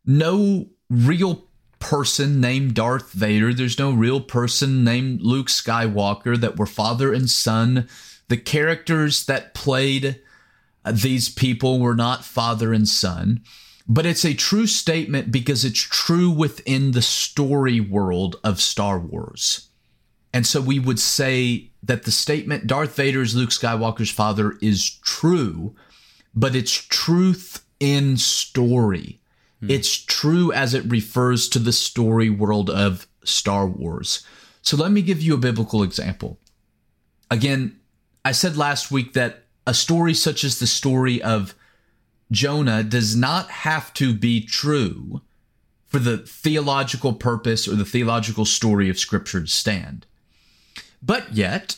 [0.05, 1.44] no real
[1.85, 3.53] person named Darth Vader.
[3.53, 7.87] There's no real person named Luke Skywalker that were father and son.
[8.27, 10.19] The characters that played
[10.83, 13.43] uh, these people were not father and son.
[13.87, 19.69] but it's a true statement because it's true within the story world of Star Wars.
[20.33, 24.89] And so we would say that the statement Darth Vader is Luke Skywalker's father is
[25.03, 25.75] true,
[26.33, 29.19] but it's truth in story.
[29.59, 29.71] Hmm.
[29.71, 34.25] It's true as it refers to the story world of Star Wars.
[34.61, 36.39] So let me give you a biblical example.
[37.29, 37.79] Again,
[38.23, 41.55] I said last week that a story such as the story of
[42.31, 45.21] Jonah does not have to be true
[45.87, 50.05] for the theological purpose or the theological story of Scripture to stand.
[51.01, 51.77] But yet,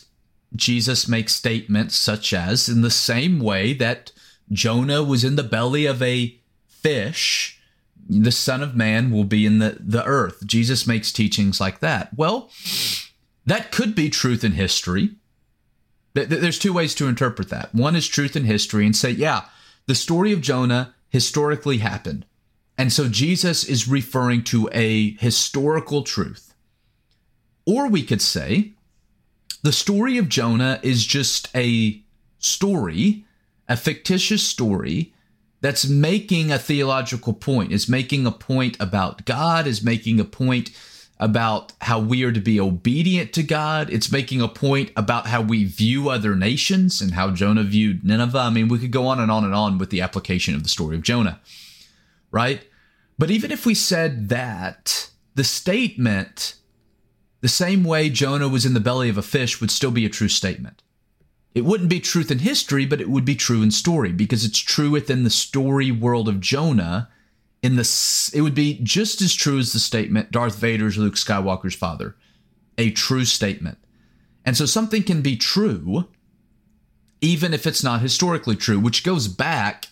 [0.56, 4.12] Jesus makes statements such as, in the same way that
[4.50, 7.57] Jonah was in the belly of a fish,
[8.08, 10.46] the Son of Man will be in the, the earth.
[10.46, 12.16] Jesus makes teachings like that.
[12.16, 12.50] Well,
[13.46, 15.16] that could be truth in history.
[16.14, 17.74] There's two ways to interpret that.
[17.74, 19.44] One is truth in history and say, yeah,
[19.86, 22.24] the story of Jonah historically happened.
[22.76, 26.54] And so Jesus is referring to a historical truth.
[27.66, 28.72] Or we could say
[29.62, 32.02] the story of Jonah is just a
[32.38, 33.26] story,
[33.68, 35.12] a fictitious story
[35.60, 40.70] that's making a theological point, is making a point about God, is making a point
[41.20, 43.90] about how we are to be obedient to God.
[43.90, 48.38] It's making a point about how we view other nations and how Jonah viewed Nineveh.
[48.38, 50.68] I mean, we could go on and on and on with the application of the
[50.68, 51.40] story of Jonah,
[52.30, 52.62] right?
[53.18, 56.54] But even if we said that, the statement,
[57.40, 60.10] the same way Jonah was in the belly of a fish, would still be a
[60.10, 60.84] true statement.
[61.54, 64.58] It wouldn't be truth in history, but it would be true in story because it's
[64.58, 67.08] true within the story world of Jonah
[67.62, 71.74] in the it would be just as true as the statement Darth Vader's Luke Skywalker's
[71.74, 72.14] father.
[72.76, 73.78] A true statement.
[74.44, 76.08] And so something can be true
[77.20, 79.88] even if it's not historically true, which goes back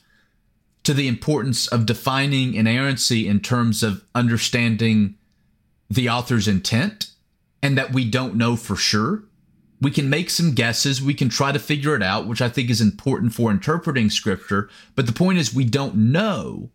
[0.84, 5.16] to the importance of defining inerrancy in terms of understanding
[5.90, 7.10] the author's intent
[7.62, 9.24] and that we don't know for sure.
[9.80, 12.70] We can make some guesses, we can try to figure it out, which I think
[12.70, 16.70] is important for interpreting scripture, but the point is we don't know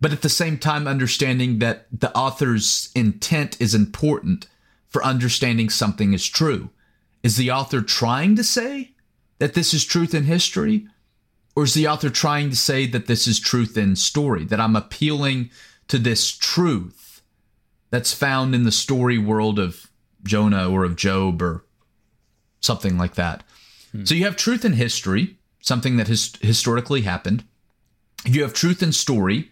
[0.00, 4.46] but at the same time understanding that the author's intent is important
[4.88, 6.70] for understanding something is true.
[7.22, 8.92] Is the author trying to say
[9.38, 10.86] that this is truth in history?
[11.54, 14.76] Or is the author trying to say that this is truth in story, that I'm
[14.76, 15.50] appealing
[15.88, 17.20] to this truth
[17.90, 19.90] that's found in the story world of
[20.22, 21.64] Jonah or of Job or
[22.60, 23.42] something like that?
[23.92, 24.04] Hmm.
[24.04, 27.44] So you have truth in history, something that has historically happened.
[28.24, 29.50] You have truth in story,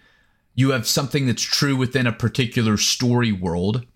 [0.55, 3.87] you have something that's true within a particular story world,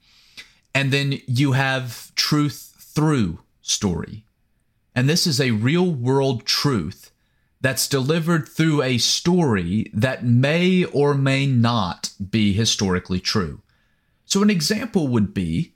[0.74, 4.24] and then you have truth through story.
[4.94, 7.10] And this is a real world truth
[7.60, 13.60] that's delivered through a story that may or may not be historically true.
[14.24, 15.72] So, an example would be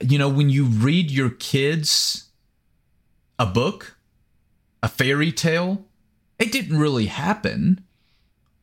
[0.00, 2.25] you know, when you read your kids
[3.38, 3.96] a book,
[4.82, 5.84] a fairy tale,
[6.38, 7.84] it didn't really happen.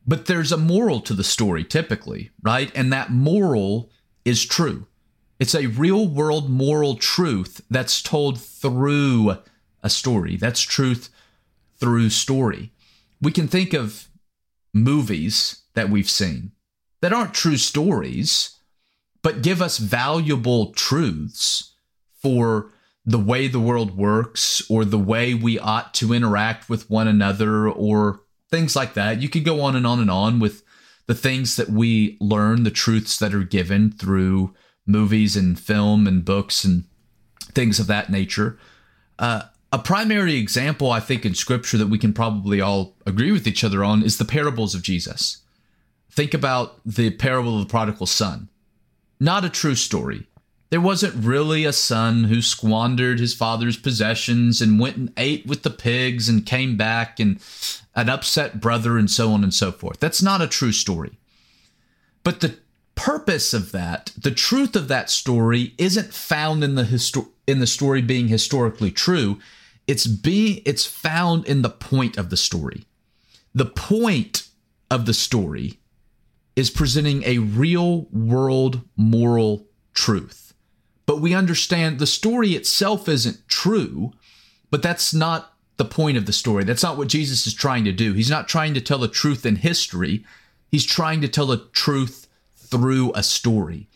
[0.06, 2.70] But there's a moral to the story typically, right?
[2.74, 3.90] And that moral
[4.24, 4.86] is true.
[5.40, 9.38] It's a real world moral truth that's told through
[9.82, 10.36] a story.
[10.36, 11.10] That's truth
[11.76, 12.72] through story.
[13.20, 14.08] We can think of
[14.72, 16.52] movies that we've seen
[17.00, 18.58] that aren't true stories,
[19.22, 21.74] but give us valuable truths
[22.22, 22.70] for
[23.06, 27.68] the way the world works or the way we ought to interact with one another
[27.68, 29.20] or things like that.
[29.20, 30.62] You could go on and on and on with
[31.06, 34.54] the things that we learn, the truths that are given through
[34.86, 36.84] movies and film and books and
[37.52, 38.58] things of that nature.
[39.18, 39.42] Uh,
[39.72, 43.64] a primary example, I think, in scripture that we can probably all agree with each
[43.64, 45.42] other on is the parables of Jesus.
[46.10, 48.48] Think about the parable of the prodigal son.
[49.18, 50.28] Not a true story.
[50.74, 55.62] There wasn't really a son who squandered his father's possessions and went and ate with
[55.62, 57.38] the pigs and came back and
[57.94, 60.00] an upset brother and so on and so forth.
[60.00, 61.12] That's not a true story.
[62.24, 62.56] But the
[62.96, 67.68] purpose of that, the truth of that story isn't found in the histo- in the
[67.68, 69.38] story being historically true.
[69.86, 72.84] It's being it's found in the point of the story.
[73.54, 74.48] The point
[74.90, 75.78] of the story
[76.56, 80.43] is presenting a real world moral truth
[81.24, 84.12] we understand the story itself isn't true,
[84.70, 86.64] but that's not the point of the story.
[86.64, 88.12] That's not what Jesus is trying to do.
[88.12, 90.22] He's not trying to tell the truth in history,
[90.70, 93.88] he's trying to tell the truth through a story.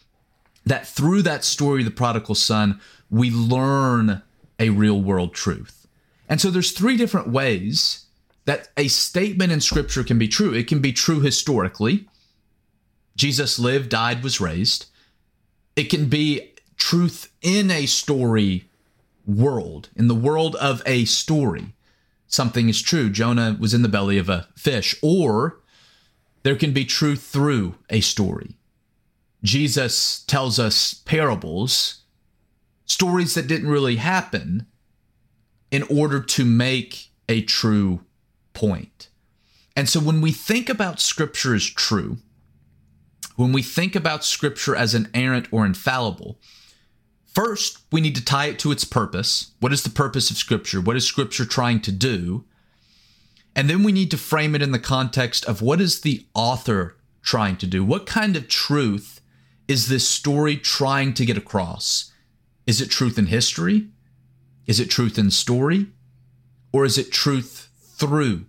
[0.65, 4.23] That through that story, the prodigal son, we learn
[4.59, 5.87] a real world truth.
[6.31, 8.07] And so there's three different ways
[8.47, 10.55] that a statement in scripture can be true.
[10.55, 12.09] It can be true historically.
[13.17, 14.87] Jesus lived, died, was raised.
[15.77, 18.71] It can be truth in a story
[19.27, 21.75] world, in the world of a story.
[22.27, 23.11] Something is true.
[23.11, 24.95] Jonah was in the belly of a fish.
[25.03, 25.61] Or
[26.43, 28.57] there can be truth through a story.
[29.43, 32.03] Jesus tells us parables,
[32.85, 34.67] stories that didn't really happen,
[35.71, 38.01] in order to make a true
[38.55, 39.09] point.
[39.77, 42.19] And so when we think about Scripture as true,
[43.37, 46.41] when we think about Scripture as inerrant or infallible,
[47.35, 49.53] first we need to tie it to its purpose.
[49.61, 50.81] What is the purpose of Scripture?
[50.81, 52.45] What is Scripture trying to do?
[53.55, 56.97] And then we need to frame it in the context of what is the author
[57.23, 57.85] trying to do?
[57.85, 59.21] What kind of truth
[59.67, 62.13] is this story trying to get across?
[62.67, 63.89] Is it truth in history?
[64.67, 65.87] Is it truth in story?
[66.73, 68.47] Or is it truth through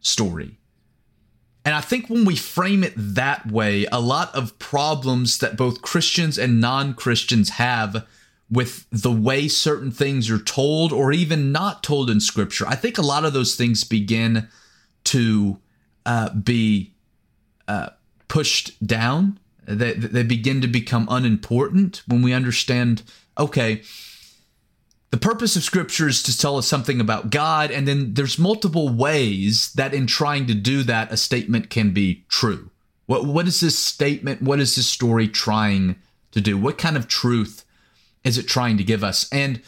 [0.00, 0.58] story?
[1.64, 5.82] And I think when we frame it that way, a lot of problems that both
[5.82, 8.06] Christians and non Christians have
[8.50, 12.98] with the way certain things are told or even not told in Scripture, I think
[12.98, 14.48] a lot of those things begin
[15.04, 15.58] to
[16.04, 16.94] uh, be
[17.68, 17.90] uh,
[18.28, 19.38] pushed down.
[19.64, 23.02] They, they begin to become unimportant when we understand
[23.38, 23.82] okay,
[25.10, 28.88] the purpose of scripture is to tell us something about God, and then there's multiple
[28.88, 32.70] ways that in trying to do that, a statement can be true.
[33.06, 34.42] What what is this statement?
[34.42, 35.96] What is this story trying
[36.32, 36.56] to do?
[36.56, 37.64] What kind of truth
[38.26, 39.28] is it trying to give us?
[39.32, 39.62] And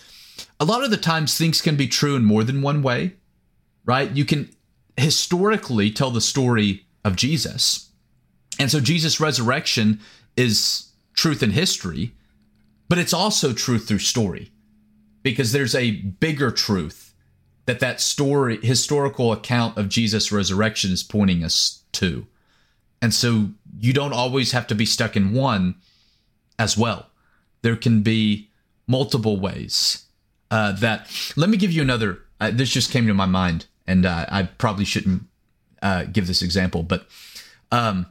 [0.61, 3.15] a lot of the times things can be true in more than one way,
[3.85, 4.11] right?
[4.11, 4.51] You can
[4.97, 7.91] historically tell the story of Jesus.
[8.59, 10.01] And so Jesus' resurrection
[10.37, 12.13] is truth in history,
[12.89, 14.51] but it's also truth through story
[15.23, 17.15] because there's a bigger truth
[17.67, 22.27] that that story historical account of Jesus resurrection is pointing us to.
[23.01, 25.77] And so you don't always have to be stuck in one
[26.59, 27.11] as well.
[27.63, 28.48] There can be
[28.89, 30.07] multiple ways
[30.51, 31.09] uh, that.
[31.37, 32.19] Let me give you another.
[32.41, 35.23] Uh, this just came to my mind, and uh, I probably shouldn't
[35.83, 37.07] uh, give this example, but
[37.71, 38.07] um,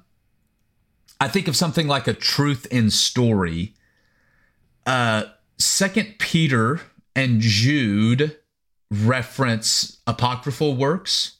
[1.20, 3.74] I think of something like a truth in story.
[4.86, 5.24] Uh,
[5.58, 6.82] Second Peter
[7.16, 8.38] and Jude
[8.92, 11.38] reference apocryphal works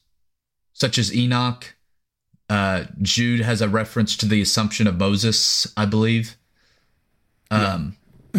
[0.78, 1.74] such as Enoch.
[2.48, 6.36] Uh, Jude has a reference to the Assumption of Moses, I believe.
[7.50, 7.96] Um,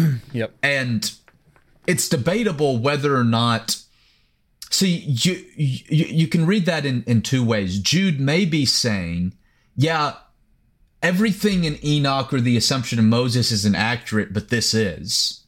[0.32, 0.54] yep.
[0.62, 1.10] And
[1.86, 3.76] it's debatable whether or not.
[4.70, 7.78] See, you you, you can read that in, in two ways.
[7.78, 9.34] Jude may be saying,
[9.76, 10.14] yeah,
[11.02, 15.44] everything in Enoch or the Assumption of Moses isn't accurate, but this is.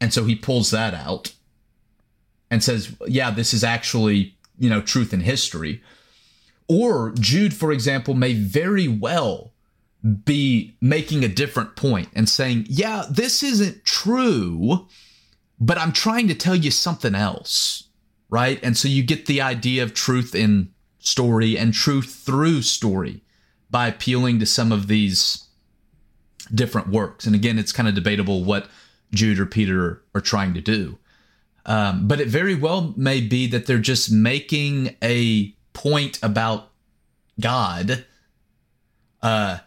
[0.00, 1.32] And so he pulls that out
[2.50, 5.82] and says, yeah, this is actually, you know, truth in history.
[6.68, 9.49] Or Jude, for example, may very well
[10.24, 14.86] be making a different point and saying, yeah, this isn't true,
[15.58, 17.84] but I'm trying to tell you something else.
[18.28, 18.60] Right.
[18.62, 23.22] And so you get the idea of truth in story and truth through story
[23.70, 25.48] by appealing to some of these
[26.54, 27.26] different works.
[27.26, 28.68] And again, it's kind of debatable what
[29.12, 30.98] Jude or Peter are trying to do.
[31.66, 36.70] Um, but it very well may be that they're just making a point about
[37.40, 38.04] God
[39.22, 39.58] uh,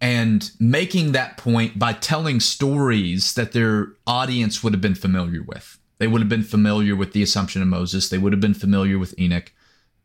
[0.00, 5.78] and making that point by telling stories that their audience would have been familiar with.
[5.98, 8.98] They would have been familiar with the Assumption of Moses, they would have been familiar
[8.98, 9.52] with Enoch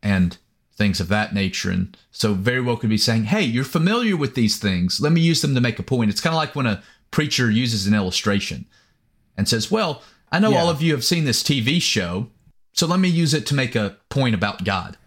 [0.04, 0.38] and
[0.76, 1.72] things of that nature.
[1.72, 5.00] And so, very well could be saying, Hey, you're familiar with these things.
[5.00, 6.12] Let me use them to make a point.
[6.12, 8.66] It's kind of like when a preacher uses an illustration
[9.38, 10.60] and says, Well, I know yeah.
[10.60, 12.30] all of you have seen this TV show,
[12.74, 14.98] so let me use it to make a point about God.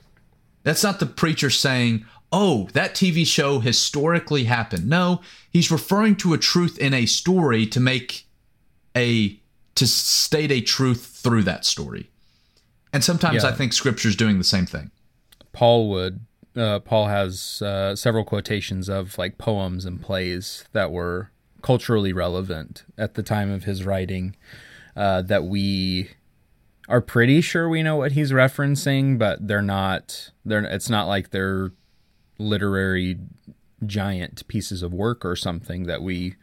[0.63, 4.89] That's not the preacher saying, Oh, that TV show historically happened.
[4.89, 5.21] No,
[5.51, 8.27] he's referring to a truth in a story to make
[8.97, 9.41] a
[9.75, 12.11] to state a truth through that story.
[12.93, 13.51] And sometimes yeah.
[13.51, 14.91] I think scripture's doing the same thing.
[15.53, 16.21] Paul would
[16.57, 21.31] uh, Paul has uh, several quotations of like poems and plays that were
[21.63, 24.37] culturally relevant at the time of his writing
[24.97, 26.11] uh, that we
[26.89, 30.33] are pretty sure we know what he's referencing, but they're not.
[30.45, 30.65] They're.
[30.65, 31.73] It's not like they're
[32.39, 33.19] literary
[33.85, 36.35] giant pieces of work or something that we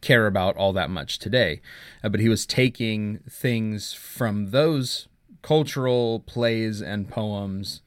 [0.00, 1.60] care about all that much today.
[2.02, 5.08] Uh, but he was taking things from those
[5.42, 7.82] cultural plays and poems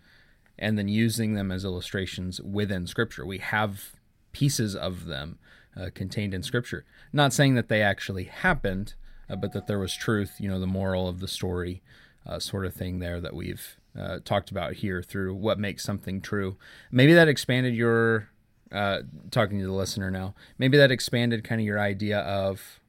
[0.58, 3.26] and then using them as illustrations within scripture.
[3.26, 3.96] We have
[4.36, 5.40] pieces of them
[5.80, 6.84] uh, contained in Scripture.
[7.14, 8.96] Not saying that they actually happened,
[9.30, 11.82] uh, but that there was truth, you know, the moral of the story,
[12.26, 16.22] uh, sort of thing there that we've uh, talked about here through what makes something
[16.22, 16.58] true.
[16.92, 18.30] Maybe that expanded your
[18.72, 20.36] uh, talking to the listener now.
[20.58, 22.80] Maybe that expanded kind of your idea of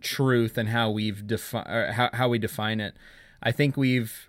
[0.00, 2.94] truth and how we've defi- how how we define it.
[3.42, 4.28] I think we've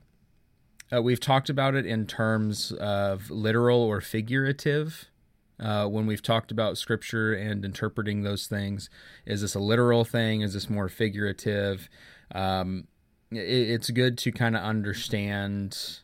[0.94, 5.10] uh, we've talked about it in terms of literal or figurative.
[5.58, 8.90] Uh, when we've talked about scripture and interpreting those things,
[9.26, 10.42] is this a literal thing?
[10.42, 11.88] Is this more figurative?
[12.34, 12.88] Um,
[13.32, 16.00] it's good to kind of understand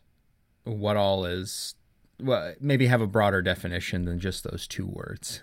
[0.64, 1.74] what all is
[2.20, 5.42] well, maybe have a broader definition than just those two words.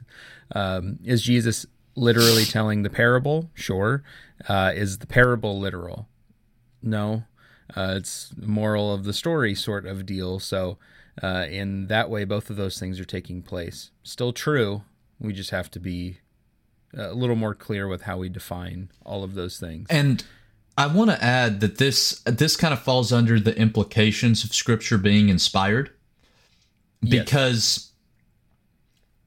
[0.55, 1.65] Um, is Jesus
[1.95, 3.49] literally telling the parable?
[3.53, 4.03] Sure.
[4.47, 6.07] Uh, is the parable literal?
[6.81, 7.23] No.
[7.75, 10.39] Uh, it's moral of the story sort of deal.
[10.39, 10.77] So,
[11.21, 13.91] uh, in that way, both of those things are taking place.
[14.03, 14.83] Still true.
[15.19, 16.19] We just have to be
[16.93, 19.87] a little more clear with how we define all of those things.
[19.89, 20.23] And
[20.79, 24.97] I want to add that this this kind of falls under the implications of Scripture
[24.97, 25.91] being inspired,
[27.01, 27.91] because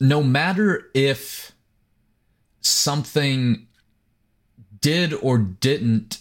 [0.00, 0.08] yes.
[0.08, 1.52] no matter if
[2.62, 3.66] something
[4.80, 6.20] did or didn't,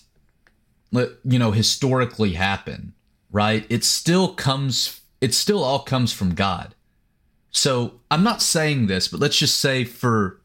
[0.92, 2.94] you know, historically happen,
[3.32, 3.66] right?
[3.70, 5.00] It still comes.
[5.22, 6.76] It still all comes from God.
[7.52, 10.42] So I'm not saying this, but let's just say for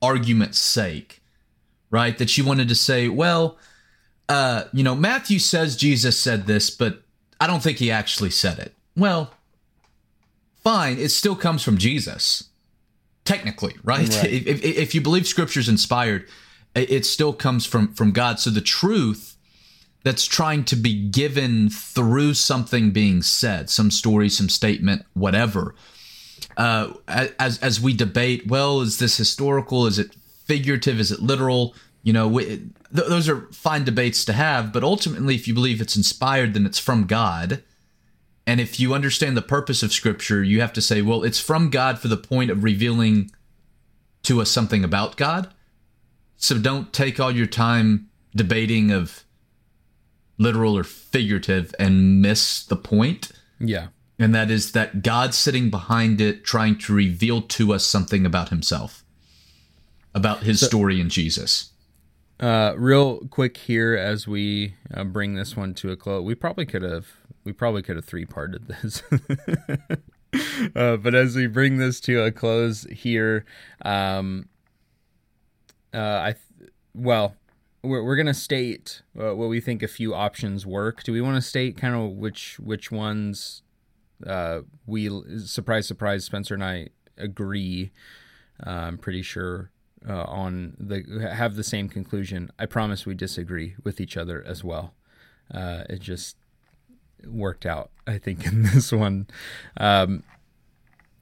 [0.00, 1.20] argument's sake,
[1.90, 2.16] right?
[2.16, 3.58] That you wanted to say, well
[4.30, 7.02] uh, you know, Matthew says Jesus said this, but
[7.40, 8.74] I don't think he actually said it.
[8.96, 9.34] Well,
[10.62, 12.44] fine, it still comes from Jesus,
[13.24, 14.08] technically, right?
[14.08, 14.24] right.
[14.30, 16.28] If, if you believe Scripture's inspired,
[16.76, 18.38] it still comes from from God.
[18.38, 19.36] So the truth
[20.04, 25.74] that's trying to be given through something being said, some story, some statement, whatever.
[26.56, 29.88] Uh, as as we debate, well, is this historical?
[29.88, 30.14] Is it
[30.44, 31.00] figurative?
[31.00, 31.74] Is it literal?
[32.02, 35.80] You know, we, th- those are fine debates to have, but ultimately, if you believe
[35.80, 37.62] it's inspired, then it's from God.
[38.46, 41.70] And if you understand the purpose of Scripture, you have to say, well, it's from
[41.70, 43.30] God for the point of revealing
[44.22, 45.52] to us something about God.
[46.36, 49.24] So don't take all your time debating of
[50.38, 53.30] literal or figurative and miss the point.
[53.58, 53.88] Yeah.
[54.18, 58.48] And that is that God's sitting behind it, trying to reveal to us something about
[58.48, 59.04] himself,
[60.14, 61.72] about his so, story in Jesus.
[62.40, 66.24] Uh, real quick here as we uh, bring this one to a close.
[66.24, 67.06] We probably could have
[67.44, 69.02] we probably could have three parted this.
[70.74, 73.44] uh, but as we bring this to a close here,
[73.82, 74.48] um,
[75.92, 77.36] uh, I th- well,
[77.82, 81.02] we're we're gonna state uh, what we think a few options work.
[81.02, 83.60] Do we want to state kind of which which ones
[84.86, 85.10] we
[85.44, 86.88] surprise surprise Spencer and I
[87.18, 87.90] agree?
[88.62, 89.70] I'm pretty sure
[90.08, 92.50] uh, on the have the same conclusion.
[92.58, 94.94] I promise we disagree with each other as well.
[95.52, 96.36] Uh, it just
[97.26, 99.26] worked out, I think, in this one.
[99.76, 100.22] Um,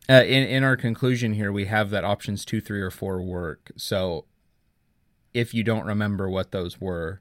[0.09, 3.72] uh, in in our conclusion here, we have that options two, three, or four work.
[3.76, 4.24] So,
[5.35, 7.20] if you don't remember what those were,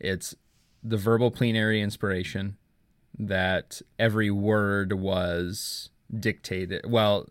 [0.00, 0.34] it's
[0.82, 2.56] the verbal plenary inspiration
[3.18, 6.90] that every word was dictated.
[6.90, 7.28] Well,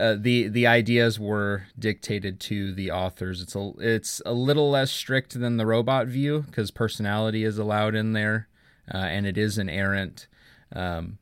[0.00, 3.42] uh, the the ideas were dictated to the authors.
[3.42, 7.94] It's a it's a little less strict than the robot view because personality is allowed
[7.94, 8.48] in there,
[8.92, 10.26] uh, and it is inerrant.
[10.74, 11.18] Um,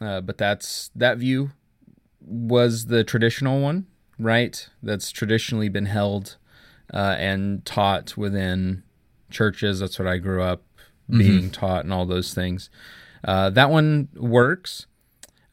[0.00, 1.50] uh, but that's that view
[2.20, 3.86] was the traditional one,
[4.18, 4.68] right?
[4.82, 6.36] That's traditionally been held
[6.92, 8.82] uh, and taught within
[9.30, 9.80] churches.
[9.80, 10.62] That's what I grew up
[11.10, 11.18] mm-hmm.
[11.18, 12.70] being taught, and all those things.
[13.22, 14.86] Uh, that one works.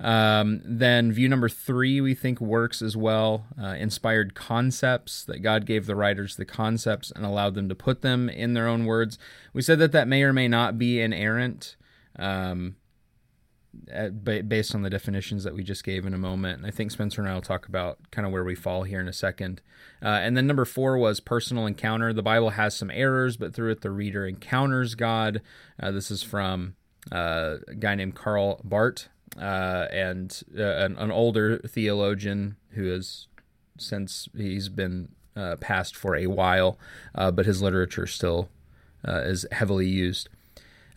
[0.02, 3.46] Um, then view number three, we think works as well.
[3.62, 8.02] Uh, inspired concepts that God gave the writers the concepts and allowed them to put
[8.02, 9.18] them in their own words.
[9.54, 11.76] We said that that may or may not be inerrant,
[12.18, 12.76] um,
[13.92, 16.60] at, based on the definitions that we just gave in a moment.
[16.60, 19.02] And I think Spencer and I will talk about kind of where we fall here
[19.02, 19.62] in a second.
[20.02, 22.14] Uh, and then number four was personal encounter.
[22.14, 25.42] The Bible has some errors, but through it, the reader encounters God.
[25.78, 26.76] Uh, this is from
[27.12, 33.28] uh, a guy named Karl Barth uh, and uh, an, an, older theologian who has
[33.78, 36.78] since he's been uh, passed for a while,
[37.16, 38.50] uh, but his literature still
[39.08, 40.30] uh, is heavily used.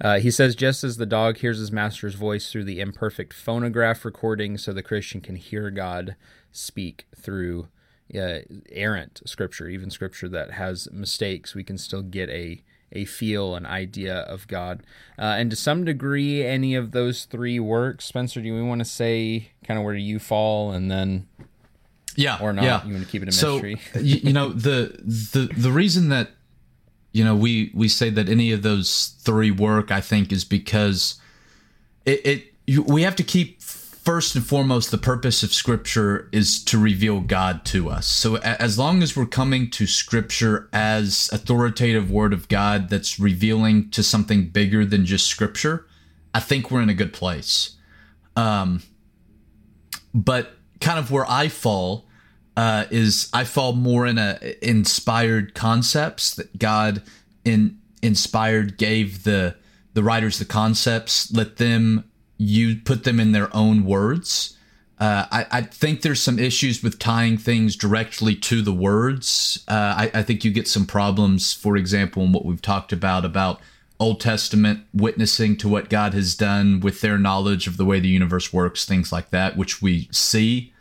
[0.00, 4.04] Uh, he says, just as the dog hears his master's voice through the imperfect phonograph
[4.04, 6.16] recording, so the Christian can hear God
[6.50, 7.68] speak through
[8.12, 11.54] errant scripture, even scripture that has mistakes.
[11.54, 12.62] We can still get a
[12.92, 14.82] a feel, an idea of God.
[15.18, 18.04] Uh, and to some degree, any of those three works.
[18.04, 21.26] Spencer, do we want to say kind of where you fall and then.
[22.14, 22.64] Yeah, or not?
[22.64, 22.84] Yeah.
[22.84, 23.80] You want to keep it a mystery?
[23.92, 26.30] So, you, you know the the the reason that
[27.12, 31.18] you know we we say that any of those three work, I think, is because
[32.04, 33.62] it, it you, we have to keep
[34.02, 38.06] first and foremost the purpose of scripture is to reveal god to us.
[38.06, 43.90] So as long as we're coming to scripture as authoritative word of god that's revealing
[43.90, 45.86] to something bigger than just scripture
[46.34, 47.76] i think we're in a good place.
[48.36, 48.82] Um
[50.12, 52.06] but kind of where i fall
[52.56, 57.02] uh, is I fall more in a inspired concepts that God
[57.44, 59.56] in inspired gave the
[59.94, 62.04] the writers the concepts, let them
[62.42, 64.56] you put them in their own words.
[64.98, 69.64] Uh, I, I, think there's some issues with tying things directly to the words.
[69.66, 73.24] Uh, I, I, think you get some problems, for example, in what we've talked about
[73.24, 73.60] about
[73.98, 78.08] Old Testament witnessing to what God has done with their knowledge of the way the
[78.08, 80.72] universe works, things like that, which we see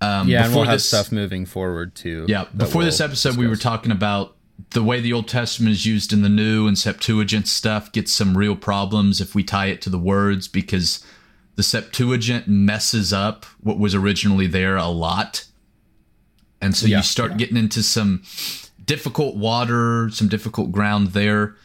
[0.00, 2.24] um, yeah, and we'll have stuff moving forward too.
[2.28, 3.40] Yeah, before we'll this episode, discuss.
[3.40, 4.36] we were talking about
[4.70, 8.36] the way the Old Testament is used in the New and Septuagint stuff gets some
[8.36, 11.04] real problems if we tie it to the words because
[11.56, 15.44] the Septuagint messes up what was originally there a lot.
[16.60, 17.36] And so yeah, you start yeah.
[17.38, 18.22] getting into some
[18.84, 21.56] difficult water, some difficult ground there.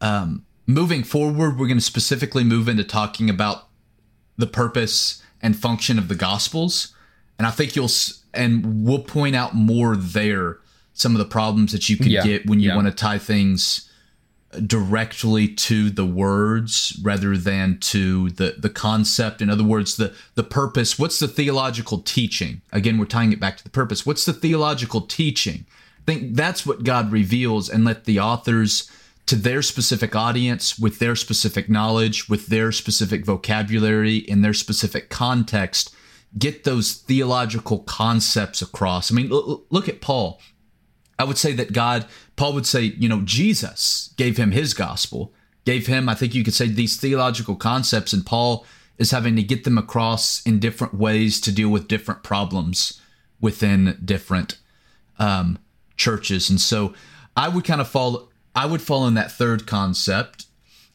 [0.00, 3.68] Um, moving forward, we're going to specifically move into talking about
[4.36, 6.94] the purpose and function of the Gospels
[7.38, 7.90] and I think you'll
[8.34, 10.58] and we'll point out more there
[10.98, 12.22] some of the problems that you can yeah.
[12.22, 12.76] get when you yeah.
[12.76, 13.90] want to tie things
[14.66, 20.42] directly to the words rather than to the the concept in other words the the
[20.42, 24.32] purpose what's the theological teaching again we're tying it back to the purpose what's the
[24.32, 25.66] theological teaching
[25.98, 28.90] i think that's what god reveals and let the authors
[29.26, 35.10] to their specific audience with their specific knowledge with their specific vocabulary in their specific
[35.10, 35.94] context
[36.36, 39.10] get those theological concepts across.
[39.10, 40.40] I mean, l- look at Paul.
[41.18, 42.06] I would say that God,
[42.36, 45.32] Paul would say, you know, Jesus gave him his gospel,
[45.64, 48.64] gave him, I think you could say, these theological concepts, and Paul
[48.98, 53.00] is having to get them across in different ways to deal with different problems
[53.40, 54.58] within different
[55.18, 55.58] um,
[55.96, 56.50] churches.
[56.50, 56.94] And so
[57.36, 60.46] I would kind of fall, I would fall in that third concept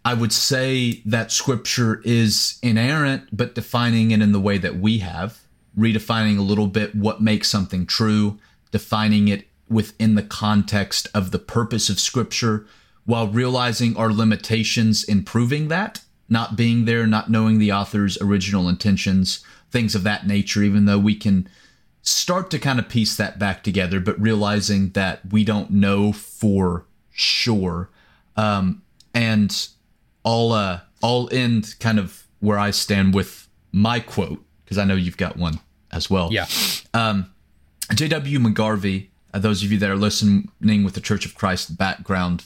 [0.06, 5.00] I would say that scripture is inerrant, but defining it in the way that we
[5.00, 5.40] have,
[5.78, 8.38] redefining a little bit what makes something true,
[8.72, 12.66] defining it within the context of the purpose of scripture,
[13.06, 18.70] while realizing our limitations in proving that, not being there, not knowing the author's original
[18.70, 21.50] intentions, things of that nature, even though we can
[22.02, 26.86] start to kind of piece that back together, but realizing that we don't know for
[27.12, 27.90] sure.
[28.36, 29.68] Um, and
[30.26, 34.96] I'll uh, I'll end kind of where I stand with my quote because I know
[34.96, 35.60] you've got one
[35.92, 36.30] as well.
[36.32, 36.48] Yeah.
[36.94, 37.32] Um,
[37.94, 38.40] J.W.
[38.40, 39.10] McGarvey.
[39.34, 42.46] Uh, those of you that are listening with the Church of Christ background,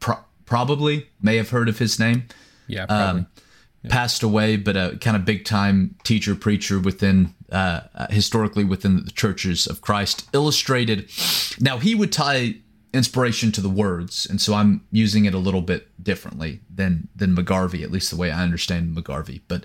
[0.00, 2.24] pro- probably may have heard of his name.
[2.66, 2.84] Yeah.
[2.84, 3.26] Um,
[3.82, 3.90] yeah.
[3.90, 9.04] Passed away, but a kind of big time teacher preacher within uh, uh, historically within
[9.04, 10.28] the churches of Christ.
[10.32, 11.08] Illustrated.
[11.60, 12.56] Now he would tie
[12.92, 17.36] inspiration to the words, and so I'm using it a little bit differently than than
[17.36, 19.42] McGarvey, at least the way I understand McGarvey.
[19.46, 19.64] But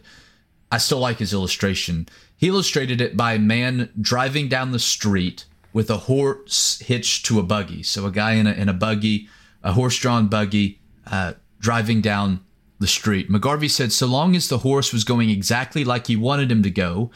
[0.71, 2.07] I still like his illustration.
[2.37, 7.39] He illustrated it by a man driving down the street with a horse hitched to
[7.39, 7.83] a buggy.
[7.83, 9.27] So a guy in a in a buggy,
[9.63, 12.45] a horse-drawn buggy, uh, driving down
[12.79, 13.29] the street.
[13.29, 16.69] McGarvey said, so long as the horse was going exactly like he wanted him to
[16.69, 17.11] go,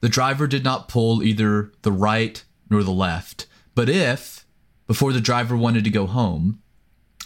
[0.00, 3.46] the driver did not pull either the right nor the left.
[3.74, 4.46] But if
[4.86, 6.60] before the driver wanted to go home,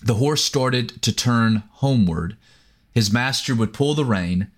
[0.02, 2.36] the horse started to turn homeward.
[2.94, 4.50] His master would pull the rein,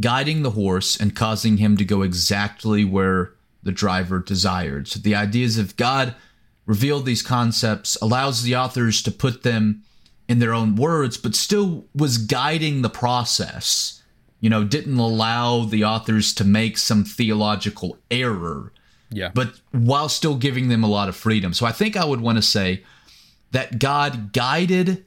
[0.00, 3.34] guiding the horse and causing him to go exactly where
[3.66, 4.88] the driver desired.
[4.88, 6.14] So the ideas of God
[6.64, 9.82] revealed these concepts, allows the authors to put them
[10.28, 14.02] in their own words, but still was guiding the process.
[14.40, 18.72] You know, didn't allow the authors to make some theological error
[19.10, 19.30] yeah.
[19.32, 21.52] But while still giving them a lot of freedom.
[21.52, 22.84] So I think I would want to say
[23.52, 25.04] that God guided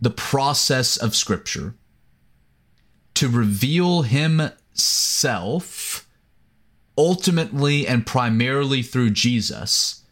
[0.00, 1.74] the process of Scripture
[3.14, 4.48] to reveal Himself
[6.96, 10.02] ultimately and primarily through Jesus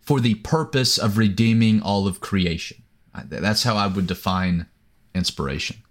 [0.00, 2.82] for the purpose of redeeming all of creation.
[3.24, 4.66] That's how I would define
[5.14, 5.82] inspiration.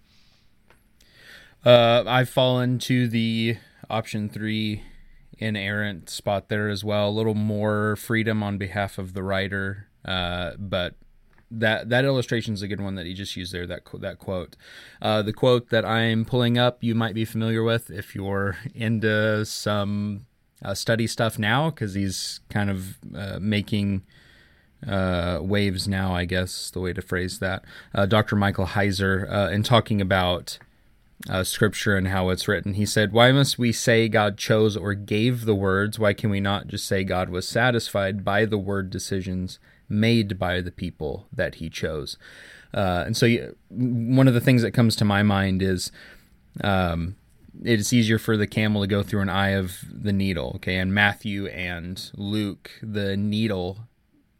[1.65, 3.57] Uh, I've fallen to the
[3.89, 4.83] option three
[5.37, 7.09] inerrant spot there as well.
[7.09, 10.95] A little more freedom on behalf of the writer, uh, but
[11.51, 13.65] that that illustration is a good one that he just used there.
[13.65, 14.55] That that quote,
[15.01, 19.45] uh, the quote that I'm pulling up, you might be familiar with if you're into
[19.45, 20.25] some
[20.63, 24.03] uh, study stuff now, because he's kind of uh, making
[24.87, 26.13] uh, waves now.
[26.13, 27.63] I guess the way to phrase that.
[27.93, 28.35] Uh, Dr.
[28.35, 30.59] Michael Heiser, in talking about
[31.27, 32.75] uh, scripture and how it's written.
[32.75, 35.99] He said, Why must we say God chose or gave the words?
[35.99, 39.59] Why can we not just say God was satisfied by the word decisions
[39.89, 42.17] made by the people that he chose?
[42.73, 45.91] Uh, and so, one of the things that comes to my mind is
[46.63, 47.15] um,
[47.63, 50.53] it's easier for the camel to go through an eye of the needle.
[50.55, 50.77] Okay.
[50.77, 53.79] And Matthew and Luke, the needle,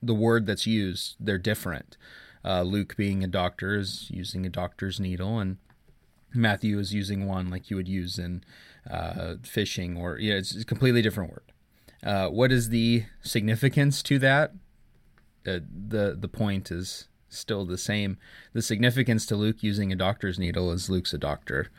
[0.01, 1.97] the word that's used, they're different.
[2.43, 5.57] Uh, Luke, being a doctor, is using a doctor's needle, and
[6.33, 8.43] Matthew is using one like you would use in
[8.89, 11.51] uh, fishing, or yeah, it's a completely different word.
[12.01, 14.53] Uh, what is the significance to that?
[15.47, 18.17] Uh, the the point is still the same.
[18.53, 21.69] The significance to Luke using a doctor's needle is Luke's a doctor,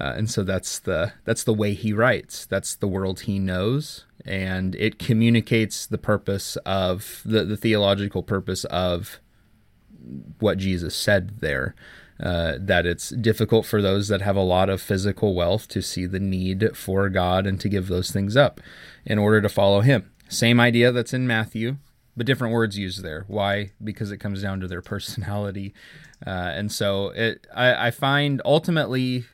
[0.00, 2.46] uh, and so that's the that's the way he writes.
[2.46, 8.64] That's the world he knows, and it communicates the purpose of the the theological purpose
[8.64, 9.20] of
[10.38, 11.74] what Jesus said there.
[12.22, 16.04] Uh, that it's difficult for those that have a lot of physical wealth to see
[16.04, 18.60] the need for God and to give those things up
[19.06, 20.10] in order to follow Him.
[20.28, 21.78] Same idea that's in Matthew,
[22.20, 23.24] but different words used there.
[23.28, 23.72] Why?
[23.82, 25.72] Because it comes down to their personality.
[26.26, 29.24] Uh, and so it, I, I find ultimately,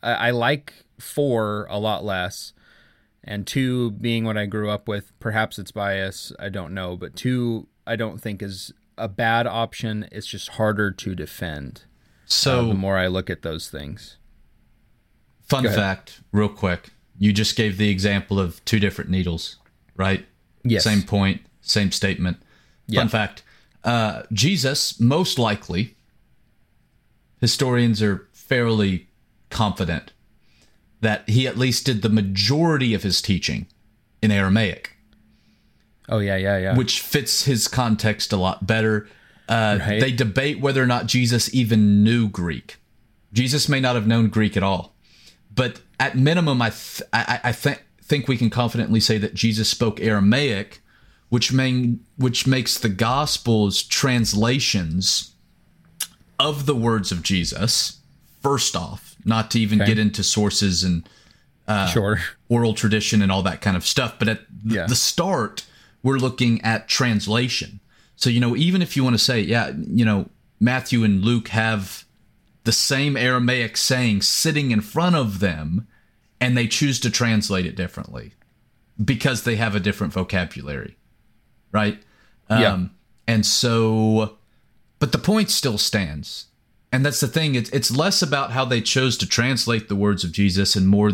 [0.00, 2.52] I, I like four a lot less
[3.24, 5.10] and two being what I grew up with.
[5.18, 10.08] Perhaps it's bias, I don't know, but two I don't think is a bad option.
[10.12, 11.86] It's just harder to defend.
[12.24, 14.18] So uh, the more I look at those things.
[15.42, 16.90] Fun fact, real quick.
[17.18, 19.56] You just gave the example of two different needles,
[19.96, 20.24] right?
[20.62, 20.84] Yes.
[20.84, 22.38] Same point, same statement.
[22.86, 23.00] Yeah.
[23.00, 23.42] Fun fact.
[23.84, 25.94] Uh, Jesus, most likely,
[27.40, 29.08] historians are fairly
[29.50, 30.12] confident
[31.00, 33.66] that he at least did the majority of his teaching
[34.20, 34.96] in Aramaic.
[36.08, 36.76] Oh yeah, yeah, yeah.
[36.76, 39.08] which fits his context a lot better.
[39.48, 40.00] Uh, Right.
[40.00, 42.76] They debate whether or not Jesus even knew Greek.
[43.32, 44.94] Jesus may not have known Greek at all,
[45.54, 49.68] but at minimum, I th- I, I think think we can confidently say that Jesus
[49.68, 50.80] spoke Aramaic,
[51.28, 55.32] which main, which makes the Gospels translations
[56.38, 57.98] of the words of Jesus.
[58.42, 59.90] First off, not to even Okay.
[59.90, 61.08] get into sources and
[61.66, 62.20] uh, sure.
[62.48, 64.18] oral tradition and all that kind of stuff.
[64.18, 64.86] But at th- Yeah.
[64.86, 65.64] the start,
[66.02, 67.80] we're looking at translation.
[68.16, 71.48] So, you know, even if you want to say, yeah, you know, Matthew and Luke
[71.48, 72.04] have
[72.64, 75.86] the same Aramaic saying sitting in front of them,
[76.40, 78.32] and they choose to translate it differently
[79.04, 80.96] because they have a different vocabulary,
[81.72, 82.02] right?
[82.50, 82.72] Yeah.
[82.72, 82.90] Um,
[83.26, 84.38] and so,
[84.98, 86.46] but the point still stands.
[86.90, 87.54] And that's the thing.
[87.54, 91.12] It's, it's less about how they chose to translate the words of Jesus and more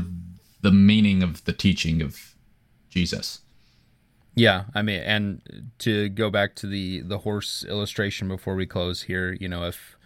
[0.60, 2.34] the meaning of the teaching of
[2.88, 3.40] Jesus.
[4.36, 9.02] Yeah, I mean, and to go back to the the horse illustration before we close
[9.02, 9.96] here, you know, if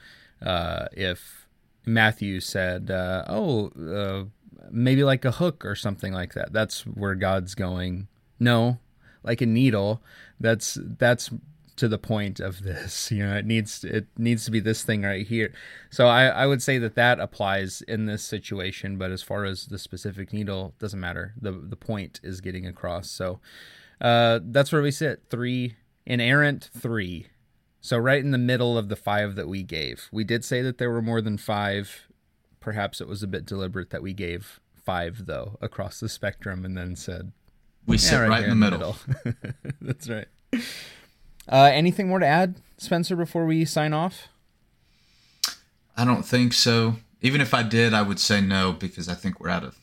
[0.42, 1.46] uh, if
[1.86, 4.24] Matthew said, uh, "Oh, uh,
[4.70, 8.08] maybe like a hook or something like that," that's where God's going.
[8.38, 8.78] No,
[9.22, 10.02] like a needle.
[10.40, 11.30] That's that's
[11.76, 13.10] to the point of this.
[13.18, 15.52] You know, it needs it needs to be this thing right here.
[15.90, 18.96] So I I would say that that applies in this situation.
[18.96, 21.34] But as far as the specific needle, doesn't matter.
[21.40, 23.10] the The point is getting across.
[23.10, 23.40] So
[24.00, 25.22] uh, that's where we sit.
[25.30, 27.28] Three inerrant three.
[27.80, 30.08] So right in the middle of the five that we gave.
[30.10, 32.08] We did say that there were more than five.
[32.60, 36.76] Perhaps it was a bit deliberate that we gave five though across the spectrum, and
[36.76, 37.32] then said
[37.88, 38.96] We sit yeah, right, here in the middle.
[39.80, 40.28] that's right.
[41.48, 44.28] Uh, anything more to add, Spencer, before we sign off?
[45.96, 46.96] I don't think so.
[47.22, 49.78] Even if I did, I would say no because I think we're out of.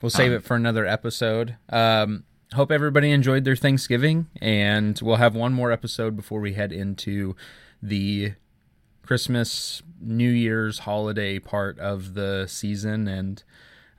[0.00, 1.56] We'll save it for another episode.
[1.68, 2.22] Um,
[2.54, 7.34] hope everybody enjoyed their Thanksgiving, and we'll have one more episode before we head into
[7.82, 8.34] the
[9.02, 13.42] Christmas, New Year's holiday part of the season, and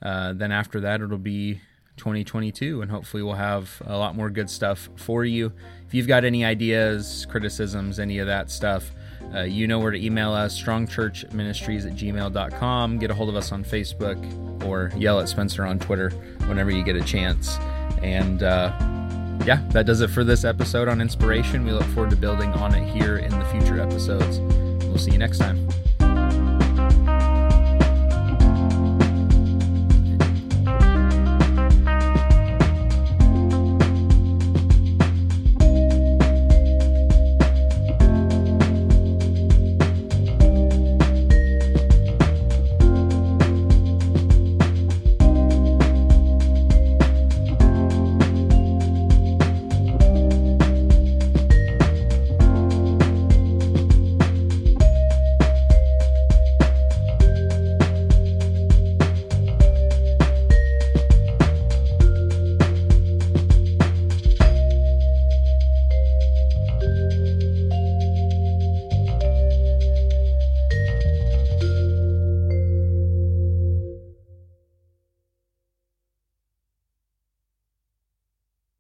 [0.02, 1.60] uh, then after that, it'll be
[2.00, 5.52] 2022, and hopefully, we'll have a lot more good stuff for you.
[5.86, 8.92] If you've got any ideas, criticisms, any of that stuff,
[9.34, 12.98] uh, you know where to email us strongchurchministries at gmail.com.
[12.98, 16.10] Get a hold of us on Facebook or yell at Spencer on Twitter
[16.48, 17.58] whenever you get a chance.
[18.02, 18.72] And uh,
[19.46, 21.64] yeah, that does it for this episode on inspiration.
[21.66, 24.40] We look forward to building on it here in the future episodes.
[24.86, 25.68] We'll see you next time.